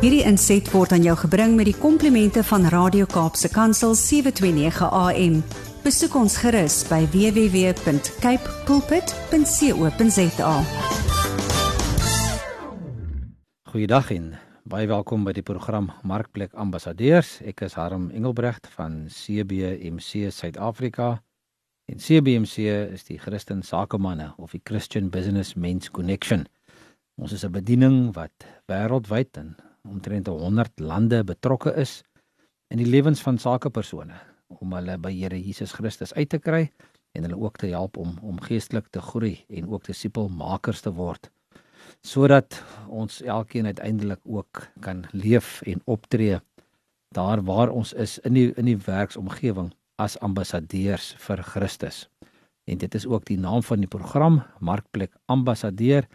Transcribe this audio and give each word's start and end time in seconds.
Hierdie 0.00 0.22
inset 0.24 0.64
word 0.72 0.94
aan 0.96 1.02
jou 1.04 1.12
gebring 1.26 1.58
met 1.58 1.66
die 1.68 1.76
komplimente 1.76 2.40
van 2.48 2.62
Radio 2.72 3.04
Kaapse 3.04 3.50
Kansel 3.52 3.92
729 3.92 4.88
AM. 4.96 5.34
Besoek 5.84 6.16
ons 6.16 6.38
gerus 6.40 6.78
by 6.88 7.02
www.cape 7.12 8.54
pulpit.co.za. 8.64 10.54
Goeiedag 13.74 14.10
en 14.16 14.32
baie 14.64 14.88
welkom 14.88 15.28
by 15.28 15.36
die 15.36 15.44
program 15.44 15.92
Markplek 16.00 16.56
Ambassadeurs. 16.56 17.36
Ek 17.44 17.60
is 17.68 17.76
Harm 17.76 18.08
Engelbrecht 18.08 18.72
van 18.72 19.02
CBMC 19.12 20.32
Suid-Afrika. 20.32 21.18
En 21.92 22.00
CBMC 22.00 22.72
is 22.96 23.04
die 23.04 23.20
Christen 23.20 23.60
Sakemanne 23.60 24.32
of 24.40 24.56
die 24.56 24.64
Christian 24.64 25.12
Business 25.12 25.58
Men's 25.60 25.92
Connection. 25.92 26.48
Ons 27.20 27.36
is 27.36 27.44
'n 27.44 27.52
bediening 27.52 28.14
wat 28.16 28.32
wêreldwyd 28.64 29.36
in 29.36 29.60
omtrent 29.88 30.28
100 30.28 30.80
lande 30.80 31.22
betrokke 31.24 31.74
is 31.76 32.00
in 32.70 32.78
die 32.82 32.88
lewens 32.88 33.22
van 33.22 33.38
sakepersone 33.38 34.18
om 34.60 34.72
hulle 34.76 34.98
by 34.98 35.12
Here 35.14 35.38
Jesus 35.38 35.72
Christus 35.72 36.14
uit 36.14 36.30
te 36.30 36.38
kry 36.38 36.68
en 37.16 37.26
hulle 37.26 37.38
ook 37.40 37.58
te 37.58 37.70
help 37.72 37.96
om 37.96 38.18
om 38.22 38.40
geestelik 38.40 38.90
te 38.90 39.02
groei 39.02 39.36
en 39.48 39.68
ook 39.70 39.86
disipelmakers 39.88 40.84
te 40.86 40.92
word 40.94 41.30
sodat 42.06 42.62
ons 42.88 43.20
elkeen 43.22 43.66
uiteindelik 43.66 44.20
ook 44.24 44.66
kan 44.80 45.04
leef 45.12 45.60
en 45.62 45.82
optree 45.84 46.38
daar 47.14 47.42
waar 47.44 47.70
ons 47.70 47.92
is 47.92 48.18
in 48.18 48.36
die 48.38 48.48
in 48.54 48.68
die 48.70 48.78
werksomgewing 48.86 49.72
as 50.00 50.16
ambassadeurs 50.24 51.12
vir 51.20 51.42
Christus. 51.44 52.08
En 52.64 52.78
dit 52.78 52.94
is 52.94 53.06
ook 53.06 53.26
die 53.28 53.38
naam 53.38 53.62
van 53.66 53.82
die 53.82 53.90
program 53.90 54.40
Markplek 54.60 55.12
Ambassadeur 55.26 56.06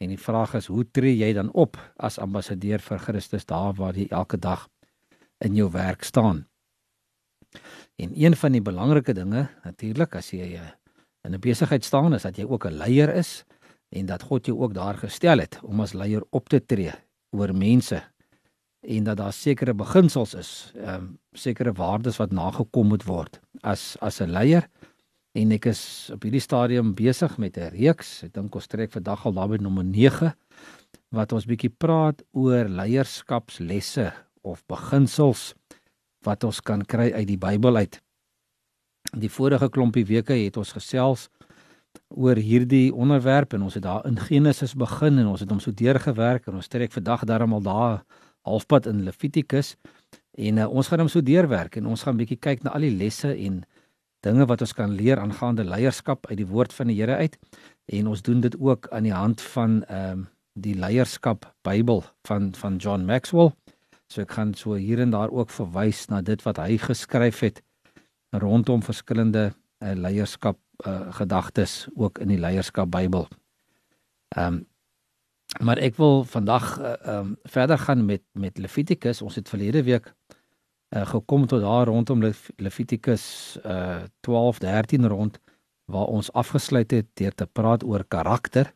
en 0.00 0.08
die 0.08 0.20
vraag 0.20 0.54
is 0.58 0.70
hoe 0.72 0.84
tree 0.90 1.16
jy 1.18 1.32
dan 1.36 1.50
op 1.52 1.76
as 2.00 2.18
ambassadeur 2.18 2.80
vir 2.80 3.02
Christus 3.04 3.46
daar 3.48 3.74
waar 3.76 3.96
jy 3.96 4.08
elke 4.10 4.38
dag 4.40 4.68
in 5.44 5.54
jou 5.54 5.68
werk 5.72 6.04
staan? 6.04 6.46
En 8.00 8.12
een 8.16 8.36
van 8.36 8.52
die 8.56 8.64
belangrike 8.64 9.12
dinge 9.14 9.48
natuurlik 9.64 10.16
as 10.16 10.30
jy 10.32 10.54
eh, 10.56 10.72
in 11.24 11.34
'n 11.34 11.40
besigheid 11.40 11.84
staan 11.84 12.14
is 12.14 12.22
dat 12.22 12.36
jy 12.36 12.44
ook 12.44 12.64
'n 12.66 12.78
leier 12.80 13.14
is 13.14 13.44
en 13.90 14.06
dat 14.06 14.22
God 14.22 14.46
jou 14.46 14.58
ook 14.58 14.74
daar 14.74 14.96
gestel 14.96 15.38
het 15.38 15.60
om 15.62 15.80
as 15.80 15.92
leier 15.92 16.22
op 16.30 16.48
te 16.48 16.64
tree 16.64 16.92
oor 17.30 17.52
mense 17.54 18.02
en 18.80 19.04
dat 19.04 19.16
daar 19.16 19.32
sekere 19.32 19.74
beginsels 19.74 20.34
is, 20.34 20.72
ehm 20.76 20.94
um, 20.94 21.18
sekere 21.32 21.72
waardes 21.72 22.16
wat 22.16 22.32
nagekom 22.32 22.88
moet 22.88 23.04
word 23.04 23.40
as 23.60 23.96
as 24.00 24.20
'n 24.20 24.30
leier 24.30 24.68
en 25.32 25.52
ek 25.54 25.68
is 25.70 25.82
op 26.14 26.24
hierdie 26.26 26.42
stadium 26.42 26.94
besig 26.98 27.36
met 27.38 27.56
'n 27.56 27.70
reeks. 27.70 28.24
Ek 28.24 28.32
dink 28.34 28.54
ons 28.54 28.66
trek 28.66 28.90
vandag 28.90 29.26
al 29.26 29.32
daarby 29.32 29.56
nommer 29.62 29.84
9 29.84 30.34
wat 31.10 31.32
ons 31.32 31.46
bietjie 31.46 31.70
praat 31.70 32.22
oor 32.32 32.68
leierskapslesse 32.68 34.12
of 34.42 34.62
beginsels 34.66 35.54
wat 36.22 36.44
ons 36.44 36.60
kan 36.60 36.84
kry 36.84 37.12
uit 37.12 37.26
die 37.26 37.38
Bybel 37.38 37.76
uit. 37.76 38.00
Die 39.16 39.30
vorige 39.30 39.68
klompie 39.68 40.04
weke 40.06 40.32
het 40.32 40.56
ons 40.56 40.72
gesels 40.72 41.28
oor 42.08 42.36
hierdie 42.36 42.92
onderwerp 42.94 43.54
en 43.54 43.62
ons 43.62 43.74
het 43.74 43.82
daar 43.82 44.06
in 44.06 44.18
Genesis 44.18 44.74
begin 44.74 45.18
en 45.18 45.26
ons 45.26 45.40
het 45.40 45.50
hom 45.50 45.60
so 45.60 45.72
deurgewerk 45.74 46.46
en 46.46 46.54
ons 46.54 46.68
trek 46.68 46.92
vandag 46.92 47.24
daarom 47.24 47.62
daar 47.62 48.04
halfpad 48.46 48.86
in 48.86 49.04
Levitikus 49.04 49.76
en 50.38 50.58
uh, 50.58 50.68
ons 50.68 50.88
gaan 50.88 51.00
hom 51.04 51.10
so 51.10 51.20
deurwerk 51.20 51.76
en 51.76 51.86
ons 51.86 52.02
gaan 52.02 52.18
bietjie 52.18 52.38
kyk 52.38 52.62
na 52.62 52.74
al 52.74 52.86
die 52.86 52.94
lesse 52.94 53.30
en 53.34 53.64
dinge 54.26 54.46
wat 54.46 54.60
ons 54.64 54.74
kan 54.76 54.92
leer 54.92 55.20
aangaande 55.20 55.64
leierskap 55.64 56.26
uit 56.30 56.38
die 56.40 56.48
woord 56.48 56.74
van 56.76 56.90
die 56.92 56.98
Here 57.00 57.16
uit 57.16 57.38
en 57.90 58.10
ons 58.10 58.22
doen 58.22 58.40
dit 58.44 58.56
ook 58.60 58.88
aan 58.94 59.08
die 59.08 59.16
hand 59.16 59.40
van 59.54 59.82
ehm 59.84 60.20
um, 60.20 60.28
die 60.60 60.74
leierskap 60.74 61.46
Bybel 61.62 62.02
van 62.26 62.50
van 62.58 62.76
John 62.76 63.04
Maxwell. 63.06 63.52
So 64.10 64.20
ek 64.20 64.34
gaan 64.36 64.50
so 64.54 64.74
hier 64.74 65.00
en 65.00 65.10
daar 65.14 65.30
ook 65.30 65.50
verwys 65.50 66.08
na 66.10 66.20
dit 66.20 66.42
wat 66.42 66.58
hy 66.58 66.76
geskryf 66.76 67.40
het 67.40 67.62
rondom 68.30 68.82
verskillende 68.82 69.52
uh, 69.78 69.94
leierskap 69.94 70.58
uh, 70.86 71.12
gedagtes 71.14 71.86
ook 71.94 72.18
in 72.18 72.34
die 72.34 72.40
leierskap 72.40 72.90
Bybel. 72.90 73.28
Ehm 74.36 74.60
um, 74.60 74.66
Maar 75.58 75.80
ek 75.82 75.96
wil 75.98 76.24
vandag 76.24 76.78
ehm 76.78 77.08
uh, 77.10 77.16
um, 77.18 77.36
verder 77.42 77.78
gaan 77.78 78.04
met 78.04 78.22
met 78.32 78.58
Levitikus. 78.58 79.22
Ons 79.22 79.34
het 79.34 79.48
verlede 79.48 79.82
week 79.82 80.06
uh, 80.06 80.39
gekom 80.90 81.46
tot 81.46 81.60
daar 81.60 81.86
rondom 81.86 82.22
Le 82.22 82.32
Levitikus 82.56 83.58
uh 83.64 84.02
12 84.20 84.58
13 84.58 85.08
rond 85.08 85.40
waar 85.84 86.06
ons 86.06 86.32
afgesluit 86.32 86.90
het 86.90 87.06
deur 87.14 87.34
te 87.34 87.46
praat 87.46 87.84
oor 87.84 88.04
karakter. 88.08 88.74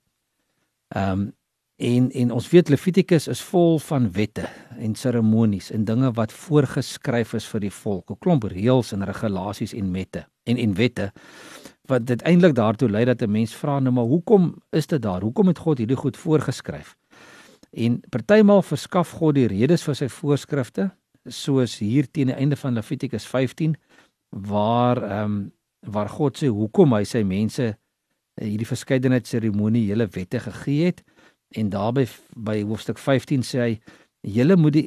Ehm 0.89 1.11
um, 1.11 1.33
en 1.77 2.11
en 2.11 2.31
ons 2.31 2.51
weet 2.51 2.69
Levitikus 2.69 3.27
is 3.29 3.43
vol 3.43 3.79
van 3.79 4.13
wette 4.13 4.47
en 4.79 4.95
seremonies 4.95 5.71
en 5.71 5.85
dinge 5.85 6.13
wat 6.13 6.33
voorgeskryf 6.33 7.35
is 7.35 7.47
vir 7.51 7.61
die 7.61 7.71
volk, 7.71 8.11
'n 8.11 8.19
klomp 8.19 8.45
reëls 8.45 8.93
en 8.93 9.05
regulasies 9.05 9.75
en 9.75 9.93
wette 9.93 10.27
en 10.45 10.57
en 10.57 10.75
wette 10.75 11.13
wat 11.89 12.07
dit 12.07 12.23
eintlik 12.23 12.55
daartoe 12.55 12.89
lei 12.89 13.05
dat 13.05 13.23
'n 13.23 13.31
mens 13.31 13.55
vra 13.55 13.79
nou 13.81 13.93
maar 13.95 14.05
hoekom 14.05 14.63
is 14.71 14.87
dit 14.87 15.03
daar? 15.03 15.21
Hoekom 15.21 15.47
het 15.47 15.59
God 15.59 15.79
hierdie 15.79 15.97
goed 15.97 16.17
voorgeskryf? 16.17 16.97
En 17.73 18.01
partymal 18.09 18.63
verskaf 18.63 19.11
God 19.11 19.35
die 19.35 19.47
redes 19.47 19.83
vir 19.83 19.95
sy 19.95 20.09
voorskrifte, 20.09 20.91
soos 21.31 21.79
hier 21.81 22.09
teen 22.11 22.33
die 22.33 22.37
einde 22.37 22.57
van 22.57 22.75
Levitikus 22.75 23.27
15 23.27 23.77
waar 24.31 25.03
ehm 25.03 25.25
um, 25.25 25.53
waar 25.85 26.09
God 26.09 26.39
sê 26.41 26.49
hoekom 26.49 26.95
hy 26.97 27.03
sy 27.05 27.21
mense 27.29 27.65
eh, 27.69 28.47
hierdie 28.47 28.69
verskeidenheid 28.69 29.27
seremoniele 29.29 30.07
wette 30.15 30.41
gegee 30.41 30.87
het 30.89 31.03
en 31.61 31.69
daarby 31.69 32.07
by 32.33 32.63
hoofstuk 32.65 32.97
15 32.99 33.45
sê 33.45 33.59
hy 33.61 33.75
julle 34.37 34.57
moet 34.57 34.79
die 34.79 34.87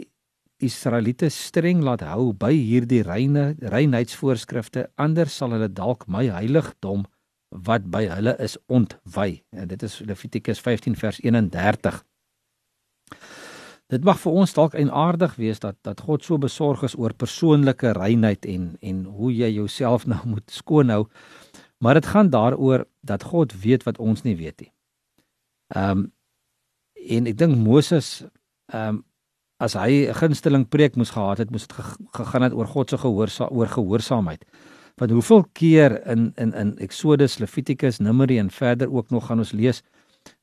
Israeliete 0.65 1.29
streng 1.29 1.83
laat 1.85 2.01
hou 2.01 2.31
by 2.33 2.49
hierdie 2.49 3.03
reine 3.05 3.51
reinheidsvoorskrifte 3.61 4.87
anders 4.97 5.37
sal 5.37 5.53
hulle 5.53 5.69
dalk 5.69 6.07
my 6.09 6.23
heiligdom 6.33 7.05
wat 7.49 7.85
by 7.91 8.07
hulle 8.09 8.33
is 8.43 8.57
ontwy. 8.67 9.43
En 9.55 9.67
dit 9.69 9.83
is 9.83 9.99
Levitikus 9.99 10.59
15 10.59 10.97
vers 10.99 11.19
31. 11.23 12.01
Dit 13.87 14.03
mag 14.03 14.19
vir 14.19 14.31
ons 14.41 14.53
dalk 14.53 14.73
eienaardig 14.75 15.35
wees 15.39 15.61
dat 15.63 15.77
dat 15.87 16.01
God 16.03 16.25
so 16.25 16.37
besorg 16.37 16.83
is 16.83 16.97
oor 16.99 17.13
persoonlike 17.15 17.93
reinheid 17.95 18.45
en 18.45 18.75
en 18.81 19.03
hoe 19.05 19.31
jy 19.31 19.51
jouself 19.55 20.05
nou 20.05 20.19
moet 20.33 20.51
skoon 20.51 20.91
hou. 20.91 21.05
Maar 21.79 22.01
dit 22.01 22.05
gaan 22.05 22.29
daaroor 22.29 22.85
dat 23.01 23.23
God 23.23 23.53
weet 23.61 23.85
wat 23.87 23.97
ons 23.97 24.23
nie 24.27 24.35
weet 24.35 24.59
nie. 24.59 24.71
Ehm 25.75 25.91
um, 25.91 26.05
en 27.07 27.27
ek 27.31 27.37
dink 27.39 27.55
Moses 27.55 28.25
ehm 28.73 28.97
um, 28.97 29.03
as 29.57 29.73
hy 29.73 30.05
'n 30.05 30.13
gunsteling 30.13 30.67
preek 30.69 30.95
moes 30.95 31.15
gehad 31.15 31.37
het, 31.37 31.51
moes 31.51 31.67
dit 31.67 31.77
gegaan 32.13 32.43
het 32.43 32.53
oor 32.53 32.67
God 32.67 32.89
se 32.89 32.97
gehoorsa 32.97 33.47
oor 33.49 33.67
gehoorsaamheid. 33.67 34.45
Want 34.97 35.11
hoeveel 35.11 35.43
keer 35.53 36.07
in 36.07 36.33
in 36.35 36.53
in 36.53 36.77
Exodus, 36.77 37.37
Levitikus, 37.37 37.99
Numeri 37.99 38.37
en 38.39 38.51
verder 38.51 38.91
ook 38.91 39.09
nog 39.09 39.25
gaan 39.25 39.39
ons 39.39 39.51
lees 39.51 39.81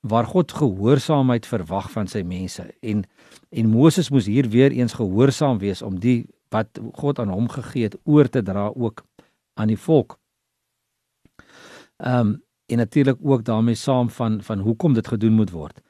waar 0.01 0.27
God 0.27 0.53
gehoorsaamheid 0.53 1.47
verwag 1.47 1.91
van 1.91 2.07
sy 2.07 2.23
mense 2.23 2.67
en 2.81 3.05
en 3.51 3.69
Moses 3.71 4.11
moes 4.11 4.27
hier 4.27 4.49
weer 4.51 4.73
eens 4.73 4.97
gehoorsaam 4.99 5.59
wees 5.59 5.83
om 5.83 5.99
die 6.01 6.27
wat 6.51 6.81
God 6.93 7.19
aan 7.19 7.29
hom 7.29 7.49
gegee 7.49 7.83
het 7.89 7.97
oor 8.05 8.29
te 8.29 8.43
dra 8.43 8.71
ook 8.75 9.05
aan 9.55 9.71
die 9.71 9.79
volk. 9.79 10.19
Ehm 11.97 12.19
um, 12.19 12.43
en 12.67 12.77
natuurlik 12.81 13.19
ook 13.21 13.45
daarmee 13.45 13.75
saam 13.75 14.09
van 14.11 14.43
van 14.43 14.59
hoekom 14.59 14.95
dit 14.95 15.09
gedoen 15.09 15.33
moet 15.33 15.51
word. 15.51 15.81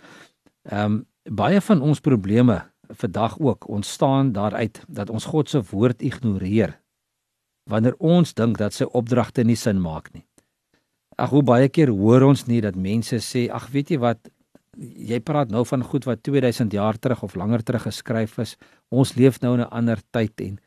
Ehm 0.62 0.84
um, 0.84 1.06
baie 1.22 1.61
van 1.61 1.81
ons 1.81 2.00
probleme 2.00 2.62
vandag 2.88 3.38
ook 3.38 3.69
ontstaan 3.69 4.32
daaruit 4.32 4.84
dat 4.88 5.11
ons 5.11 5.25
God 5.25 5.49
se 5.49 5.62
woord 5.71 6.03
ignoreer 6.03 6.81
wanneer 7.65 7.94
ons 7.99 8.34
dink 8.34 8.59
dat 8.59 8.75
sy 8.75 8.84
opdragte 8.84 9.43
nie 9.43 9.56
sin 9.56 9.81
maak 9.81 10.12
nie. 10.12 10.26
Ag 11.17 11.31
hoe 11.31 11.43
baie 11.43 11.69
keer 11.69 11.93
hoor 11.95 12.23
ons 12.23 12.47
nie 12.47 12.61
dat 12.61 12.77
mense 12.77 13.21
sê 13.23 13.49
ag 13.51 13.69
weet 13.71 13.91
jy 13.95 13.99
wat 14.03 14.31
jy 14.79 15.21
praat 15.23 15.53
nou 15.55 15.63
van 15.65 15.85
goed 15.87 16.07
wat 16.09 16.23
2000 16.27 16.73
jaar 16.73 16.99
terug 16.99 17.23
of 17.23 17.35
langer 17.38 17.62
terug 17.62 17.83
geskryf 17.87 18.38
is. 18.43 18.56
Ons 18.91 19.15
leef 19.15 19.41
nou 19.41 19.55
in 19.55 19.61
'n 19.61 19.71
ander 19.71 20.00
tyd 20.11 20.41
en 20.41 20.59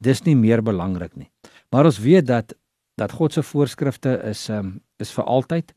dis 0.00 0.22
nie 0.24 0.36
meer 0.36 0.62
belangrik 0.62 1.16
nie. 1.16 1.30
Maar 1.70 1.84
ons 1.84 1.98
weet 1.98 2.26
dat 2.26 2.54
dat 2.96 3.12
God 3.12 3.32
se 3.32 3.42
voorskrifte 3.42 4.20
is 4.24 4.48
ehm 4.48 4.58
um, 4.58 4.80
is 4.96 5.12
vir 5.12 5.24
altyd. 5.24 5.74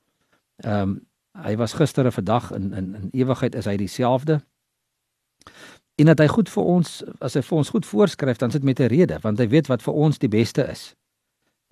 Ehm 0.64 0.82
um, 0.82 1.02
hy 1.34 1.56
was 1.58 1.74
gister 1.74 2.06
en 2.06 2.12
vandag 2.12 2.52
in 2.52 2.74
in 2.74 2.96
in 2.96 3.10
ewigheid 3.12 3.56
is 3.56 3.66
hy 3.66 3.78
dieselfde 3.78 4.42
en 5.96 6.06
dat 6.06 6.20
hy 6.20 6.28
goed 6.28 6.50
vir 6.50 6.64
ons 6.64 7.04
as 7.20 7.34
hy 7.34 7.42
vir 7.42 7.58
ons 7.58 7.70
goed 7.70 7.86
voorskryf 7.86 8.38
dan 8.38 8.52
sit 8.52 8.64
met 8.64 8.80
'n 8.80 8.88
rede 8.88 9.20
want 9.22 9.40
hy 9.40 9.48
weet 9.48 9.68
wat 9.68 9.82
vir 9.82 9.94
ons 9.94 10.18
die 10.18 10.30
beste 10.30 10.68
is. 10.70 10.96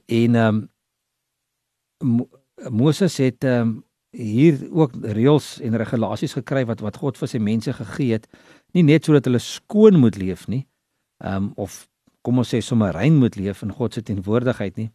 En 0.06 0.36
ehm 0.36 0.68
um, 2.00 2.30
Moses 2.70 3.18
het 3.18 3.44
ehm 3.44 3.62
um, 3.62 3.80
hier 4.12 4.58
ook 4.76 4.92
reëls 5.02 5.62
en 5.64 5.78
regulasies 5.80 6.34
gekry 6.36 6.66
wat 6.68 6.82
wat 6.84 6.98
God 7.00 7.18
vir 7.18 7.30
sy 7.32 7.40
mense 7.40 7.72
gegee 7.74 8.18
het, 8.18 8.26
nie 8.76 8.84
net 8.84 9.08
sodat 9.08 9.30
hulle 9.30 9.40
skoon 9.40 10.00
moet 10.00 10.18
leef 10.20 10.48
nie, 10.52 10.66
ehm 11.24 11.36
um, 11.36 11.52
of 11.56 11.88
kom 12.22 12.38
ons 12.38 12.52
sê 12.54 12.60
sommer 12.62 12.92
rein 12.94 13.16
moet 13.18 13.36
leef 13.40 13.64
in 13.64 13.72
God 13.72 13.94
se 13.94 14.04
teenwoordigheid 14.04 14.78
nie. 14.78 14.90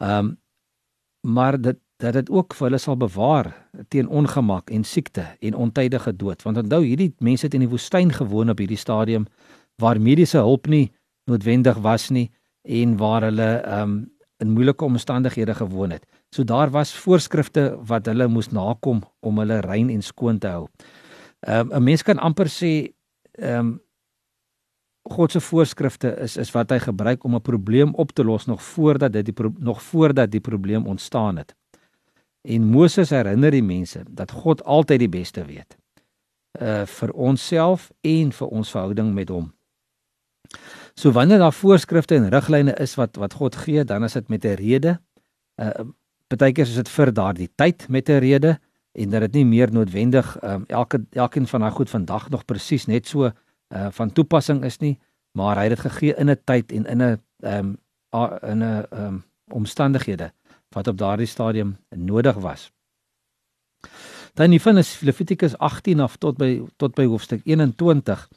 Ehm 0.00 0.18
um, 0.18 0.36
maar 1.26 1.58
dit 1.60 1.76
dat 1.98 2.14
dit 2.14 2.28
ook 2.30 2.54
vir 2.54 2.68
hulle 2.68 2.78
sal 2.78 2.96
bewaar 2.96 3.48
teen 3.90 4.08
ongemak 4.08 4.70
en 4.70 4.84
siekte 4.84 5.24
en 5.40 5.54
ontydige 5.54 6.12
dood. 6.16 6.42
Want 6.46 6.60
onthou 6.62 6.84
hierdie 6.84 7.10
mense 7.18 7.46
het 7.46 7.54
in 7.58 7.64
die 7.64 7.70
woestyn 7.72 8.12
gewoon 8.14 8.50
op 8.50 8.60
hierdie 8.62 8.78
stadium 8.78 9.26
waar 9.82 10.00
mediese 10.00 10.38
hulp 10.38 10.66
nie 10.70 10.92
noodwendig 11.26 11.80
was 11.82 12.08
nie 12.14 12.28
en 12.62 12.96
waar 12.96 13.26
hulle 13.26 13.50
um 13.80 13.98
in 14.38 14.52
moeilike 14.54 14.84
omstandighede 14.84 15.54
gewoon 15.54 15.90
het. 15.90 16.06
So 16.34 16.44
daar 16.44 16.70
was 16.70 16.94
voorskrifte 16.94 17.78
wat 17.88 18.06
hulle 18.06 18.28
moes 18.28 18.50
nakom 18.52 19.02
om 19.20 19.38
hulle 19.38 19.60
rein 19.64 19.90
en 19.90 20.02
skoon 20.02 20.38
te 20.38 20.48
hou. 20.48 20.68
Um 21.46 21.72
'n 21.72 21.82
mens 21.82 22.02
kan 22.02 22.18
amper 22.18 22.46
sê 22.46 22.92
um 23.38 23.80
God 25.08 25.32
se 25.32 25.40
voorskrifte 25.40 26.16
is 26.20 26.36
is 26.36 26.50
wat 26.52 26.70
hy 26.70 26.78
gebruik 26.78 27.24
om 27.24 27.34
'n 27.34 27.40
probleem 27.40 27.94
op 27.94 28.12
te 28.12 28.24
los 28.24 28.46
nog 28.46 28.62
voordat 28.62 29.12
dit 29.12 29.24
die 29.24 29.34
nog 29.58 29.82
voordat 29.82 30.30
die 30.30 30.40
probleem 30.40 30.86
ontstaan 30.86 31.36
het. 31.36 31.54
En 32.42 32.64
Moses 32.64 33.10
herinner 33.10 33.50
die 33.50 33.62
mense 33.62 34.04
dat 34.08 34.30
God 34.30 34.64
altyd 34.64 34.98
die 34.98 35.08
beste 35.08 35.44
weet. 35.44 35.76
Uh 36.60 36.84
vir 36.86 37.12
onsself 37.12 37.90
en 38.00 38.32
vir 38.32 38.48
ons 38.48 38.70
verhouding 38.70 39.14
met 39.14 39.28
hom. 39.28 39.52
So 40.94 41.10
wanneer 41.12 41.38
daar 41.38 41.52
voorskrifte 41.52 42.14
en 42.14 42.28
riglyne 42.28 42.74
is 42.74 42.94
wat 42.94 43.16
wat 43.16 43.34
God 43.34 43.56
gee, 43.56 43.84
dan 43.84 44.04
is 44.04 44.12
dit 44.12 44.28
met 44.28 44.44
'n 44.44 44.54
rede. 44.54 45.00
Uh 45.56 45.70
partykeer 46.28 46.68
is 46.68 46.74
dit 46.74 46.88
vir 46.88 47.12
daardie 47.12 47.48
tyd 47.56 47.88
met 47.88 48.08
'n 48.08 48.20
rede 48.20 48.58
en 48.92 49.10
dat 49.10 49.20
dit 49.20 49.32
nie 49.32 49.44
meer 49.44 49.72
noodwendig 49.72 50.36
um, 50.42 50.64
elke 50.66 51.04
elkeen 51.12 51.46
van 51.46 51.60
daai 51.60 51.72
goed 51.72 51.90
vandag 51.90 52.28
nog 52.30 52.44
presies 52.44 52.86
net 52.86 53.06
so 53.06 53.30
uh 53.68 53.88
van 53.90 54.12
toepassing 54.12 54.64
is 54.64 54.78
nie, 54.78 54.98
maar 55.32 55.56
hy 55.56 55.68
het 55.68 55.76
dit 55.76 55.84
gegee 55.86 56.14
in 56.16 56.30
'n 56.30 56.40
tyd 56.44 56.72
en 56.72 56.86
in 56.86 57.02
'n 57.02 57.20
um 57.40 57.78
in 58.42 58.62
'n 58.62 58.86
um 58.92 59.24
omstandighede 59.52 60.32
wat 60.74 60.88
op 60.88 60.98
daardie 60.98 61.26
stadium 61.26 61.76
nodig 61.96 62.36
was. 62.36 62.72
Dan 64.34 64.52
in 64.52 64.84
Levitikus 65.00 65.58
18 65.58 66.00
af 66.00 66.16
tot 66.16 66.36
by 66.36 66.62
tot 66.76 66.94
by 66.94 67.04
hoofstuk 67.04 67.40
21 67.44 68.28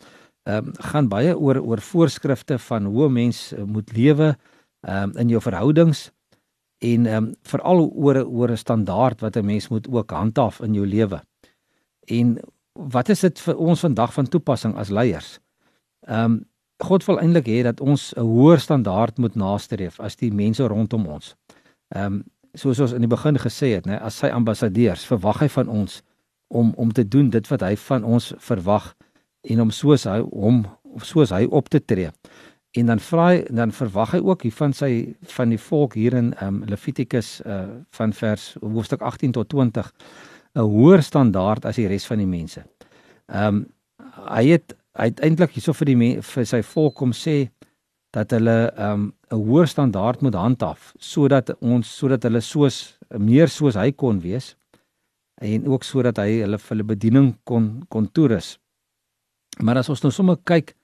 ehm 0.43 0.67
um, 0.67 0.71
gaan 0.73 1.07
baie 1.07 1.37
oor 1.37 1.61
oor 1.61 1.81
voorskrifte 1.81 2.59
van 2.59 2.85
hoe 2.85 3.09
mens 3.09 3.53
moet 3.65 3.91
lewe 3.91 4.37
ehm 4.81 5.03
um, 5.03 5.17
in 5.17 5.27
jou 5.27 5.41
verhoudings 5.41 6.11
en 6.81 7.05
ehm 7.05 7.23
um, 7.23 7.33
veral 7.41 7.89
oor 7.89 8.25
oor 8.25 8.51
'n 8.51 8.57
standaard 8.57 9.21
wat 9.21 9.35
'n 9.35 9.45
mens 9.45 9.67
moet 9.67 9.87
ook 9.87 10.11
handhaaf 10.11 10.61
in 10.61 10.73
jou 10.73 10.87
lewe. 10.87 11.21
En 12.05 12.39
wat 12.73 13.09
is 13.09 13.19
dit 13.19 13.39
vir 13.39 13.57
ons 13.57 13.79
vandag 13.79 14.13
van 14.13 14.27
toepassing 14.27 14.75
as 14.75 14.89
leiers? 14.89 15.39
Ehm 16.07 16.23
um, 16.23 16.45
God 16.81 17.05
wil 17.05 17.19
eintlik 17.19 17.47
hê 17.47 17.61
dat 17.63 17.81
ons 17.81 18.13
'n 18.15 18.19
hoër 18.19 18.59
standaard 18.59 19.17
moet 19.17 19.35
nastreef 19.35 19.99
as 19.99 20.15
die 20.15 20.31
mense 20.33 20.67
rondom 20.67 21.05
ons. 21.05 21.35
Ehm 21.87 22.13
um, 22.13 22.23
soos 22.53 22.79
ons 22.79 22.91
in 22.91 22.99
die 22.99 23.07
begin 23.07 23.37
gesê 23.37 23.75
het, 23.75 23.85
né, 23.85 23.99
as 24.01 24.17
sy 24.17 24.27
ambassadeurs, 24.27 25.05
verwag 25.05 25.39
hy 25.39 25.47
van 25.49 25.67
ons 25.67 26.01
om 26.47 26.73
om 26.75 26.91
te 26.91 27.07
doen 27.07 27.29
dit 27.29 27.47
wat 27.47 27.61
hy 27.61 27.75
van 27.75 28.03
ons 28.03 28.33
verwag 28.37 28.95
en 29.41 29.61
om 29.61 29.71
soos 29.71 30.03
hy 30.03 30.19
hom 30.19 30.65
soos 30.97 31.29
hy 31.29 31.45
op 31.45 31.69
te 31.69 31.79
tree. 31.79 32.11
En 32.71 32.85
dan 32.85 32.99
vra 33.03 33.27
hy 33.27 33.39
dan 33.51 33.71
verwag 33.75 34.13
hy 34.15 34.21
ook 34.23 34.45
hier 34.47 34.55
van 34.55 34.73
sy 34.73 34.91
van 35.35 35.51
die 35.51 35.59
volk 35.59 35.97
hier 35.99 36.15
in 36.15 36.31
um, 36.43 36.61
Levitikus 36.69 37.41
uh, 37.43 37.65
van 37.97 38.13
vers 38.15 38.53
hoofstuk 38.61 39.01
18 39.01 39.31
tot 39.35 39.49
20 39.49 39.91
'n 40.55 40.59
hoër 40.59 41.03
standaard 41.03 41.65
as 41.65 41.75
die 41.75 41.87
res 41.87 42.05
van 42.07 42.17
die 42.23 42.27
mense. 42.27 42.63
Ehm 43.27 43.47
um, 43.47 43.65
hy 44.27 44.45
het 44.51 44.75
uiteindelik 44.99 45.53
hierso 45.55 45.73
vir 45.73 45.85
die 45.85 46.21
vir 46.21 46.45
sy 46.45 46.61
volk 46.61 46.95
kom 46.95 47.11
sê 47.15 47.51
dat 48.11 48.31
hulle 48.31 48.71
ehm, 48.75 49.11
'n 49.31 49.35
um, 49.35 49.43
hoër 49.47 49.67
standaard 49.67 50.21
moet 50.21 50.35
handhaaf 50.35 50.93
sodat 50.99 51.51
ons 51.59 51.97
sodat 51.97 52.23
hulle 52.23 52.41
soos 52.41 52.97
meer 53.17 53.47
soos 53.47 53.75
hy 53.75 53.91
kon 53.91 54.19
wees 54.19 54.55
en 55.41 55.67
ook 55.67 55.83
sodat 55.83 56.17
hy 56.17 56.41
hulle 56.41 56.57
vir 56.57 56.75
hulle 56.75 56.83
bediening 56.83 57.35
kon 57.43 57.85
kon 57.89 58.11
toerus. 58.11 58.59
Maar 59.59 59.77
as 59.77 59.89
ons 59.89 60.03
nou 60.03 60.11
sommer 60.11 60.37
kyk 60.43 60.75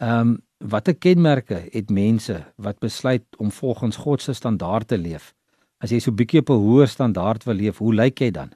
ehm 0.00 0.20
um, 0.20 0.42
watter 0.58 0.94
kenmerke 0.94 1.68
het 1.72 1.90
mense 1.90 2.44
wat 2.56 2.78
besluit 2.78 3.24
om 3.36 3.50
volgens 3.50 3.96
God 3.96 4.22
se 4.22 4.32
standaard 4.32 4.88
te 4.88 4.98
leef? 4.98 5.34
As 5.78 5.90
jy 5.90 6.00
so 6.00 6.12
bietjie 6.12 6.40
op 6.40 6.50
'n 6.50 6.62
hoër 6.62 6.88
standaard 6.88 7.44
wil 7.44 7.54
leef, 7.54 7.78
hoe 7.78 7.94
lyk 7.94 8.20
jy 8.20 8.30
dan? 8.30 8.52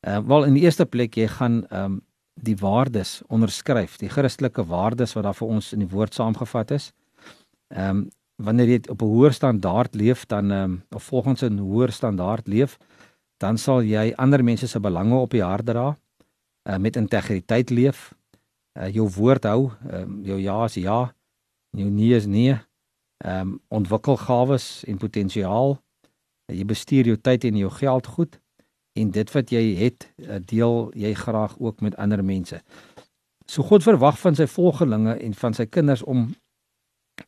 Ehm 0.00 0.22
uh, 0.22 0.28
wel 0.28 0.44
in 0.44 0.54
die 0.54 0.62
eerste 0.62 0.86
plek 0.86 1.16
jy 1.16 1.28
gaan 1.28 1.66
ehm 1.68 1.84
um, 1.84 2.02
die 2.34 2.56
waardes 2.56 3.22
onderskryf, 3.28 3.96
die 3.96 4.08
Christelike 4.08 4.64
waardes 4.66 5.12
wat 5.14 5.24
daar 5.24 5.34
vir 5.34 5.48
ons 5.48 5.72
in 5.72 5.78
die 5.78 5.88
woord 5.88 6.14
saamgevat 6.14 6.70
is. 6.70 6.92
Ehm 7.68 7.88
um, 7.88 8.08
wanneer 8.36 8.68
jy 8.68 8.80
op 8.90 9.02
'n 9.02 9.06
hoër 9.06 9.32
standaard 9.32 9.94
leef 9.94 10.26
dan 10.26 10.50
ehm 10.50 10.62
um, 10.62 10.82
of 10.90 11.02
volgens 11.02 11.42
'n 11.42 11.58
hoër 11.58 11.92
standaard 11.92 12.46
leef, 12.48 12.78
dan 13.38 13.58
sal 13.58 13.82
jy 13.82 14.12
ander 14.16 14.44
mense 14.44 14.66
se 14.66 14.80
belange 14.80 15.14
op 15.14 15.30
die 15.30 15.42
hart 15.42 15.66
dra, 15.66 15.96
uh, 16.68 16.76
met 16.76 16.96
integriteit 16.96 17.70
leef, 17.70 18.14
uh, 18.78 18.88
jou 18.92 19.08
woord 19.16 19.44
hou, 19.44 19.70
um, 19.92 20.20
jou 20.24 20.38
ja 20.40 20.64
is 20.64 20.74
ja, 20.74 21.14
jou 21.76 21.90
nee 21.90 22.14
is 22.16 22.26
nee. 22.26 22.58
Ehm 23.24 23.40
um, 23.40 23.60
ontwikkel 23.68 24.16
gawes 24.16 24.84
en 24.84 24.98
potensiaal. 24.98 25.78
Uh, 26.50 26.56
jy 26.56 26.64
bestuur 26.64 27.06
jou 27.06 27.16
tyd 27.16 27.44
en 27.44 27.56
jou 27.56 27.70
geld 27.70 28.06
goed 28.06 28.40
en 28.94 29.10
dit 29.10 29.30
wat 29.34 29.50
jy 29.50 29.62
het, 29.78 30.06
uh, 30.22 30.38
deel 30.38 30.90
jy 30.94 31.14
graag 31.14 31.56
ook 31.58 31.80
met 31.80 31.96
ander 31.96 32.24
mense. 32.24 32.60
So 33.46 33.62
God 33.62 33.82
verwag 33.82 34.18
van 34.18 34.36
sy 34.38 34.46
volgelinge 34.46 35.16
en 35.20 35.34
van 35.34 35.54
sy 35.54 35.66
kinders 35.66 36.02
om 36.02 36.32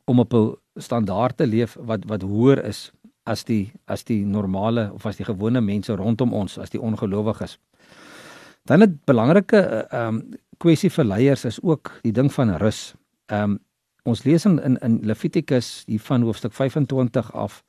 om 0.04 0.18
op 0.18 0.34
'n 0.34 0.56
standaard 0.80 1.36
te 1.36 1.46
leef 1.46 1.76
wat 1.80 2.04
wat 2.04 2.22
hoër 2.22 2.64
is 2.64 2.90
as 3.24 3.44
die 3.44 3.72
as 3.84 4.04
die 4.04 4.24
normale 4.24 4.90
of 4.94 5.06
as 5.06 5.16
die 5.16 5.26
gewone 5.26 5.60
mense 5.60 5.94
rondom 5.96 6.32
ons 6.32 6.58
as 6.58 6.70
die 6.70 6.80
ongelowiges. 6.80 7.58
Dan 8.64 8.82
'n 8.82 9.00
belangrike 9.04 9.58
ehm 9.90 10.14
um, 10.14 10.34
kwessie 10.58 10.90
vir 10.90 11.04
leiers 11.04 11.44
is 11.44 11.60
ook 11.62 11.92
die 12.02 12.12
ding 12.12 12.32
van 12.32 12.56
rus. 12.62 12.94
Ehm 13.26 13.56
um, 13.56 13.58
ons 14.06 14.22
lees 14.22 14.44
in 14.46 14.60
in, 14.62 14.76
in 14.86 15.00
Levitikus 15.02 15.82
hier 15.86 16.00
van 16.00 16.22
hoofstuk 16.22 16.52
25 16.52 17.32
af 17.34 17.64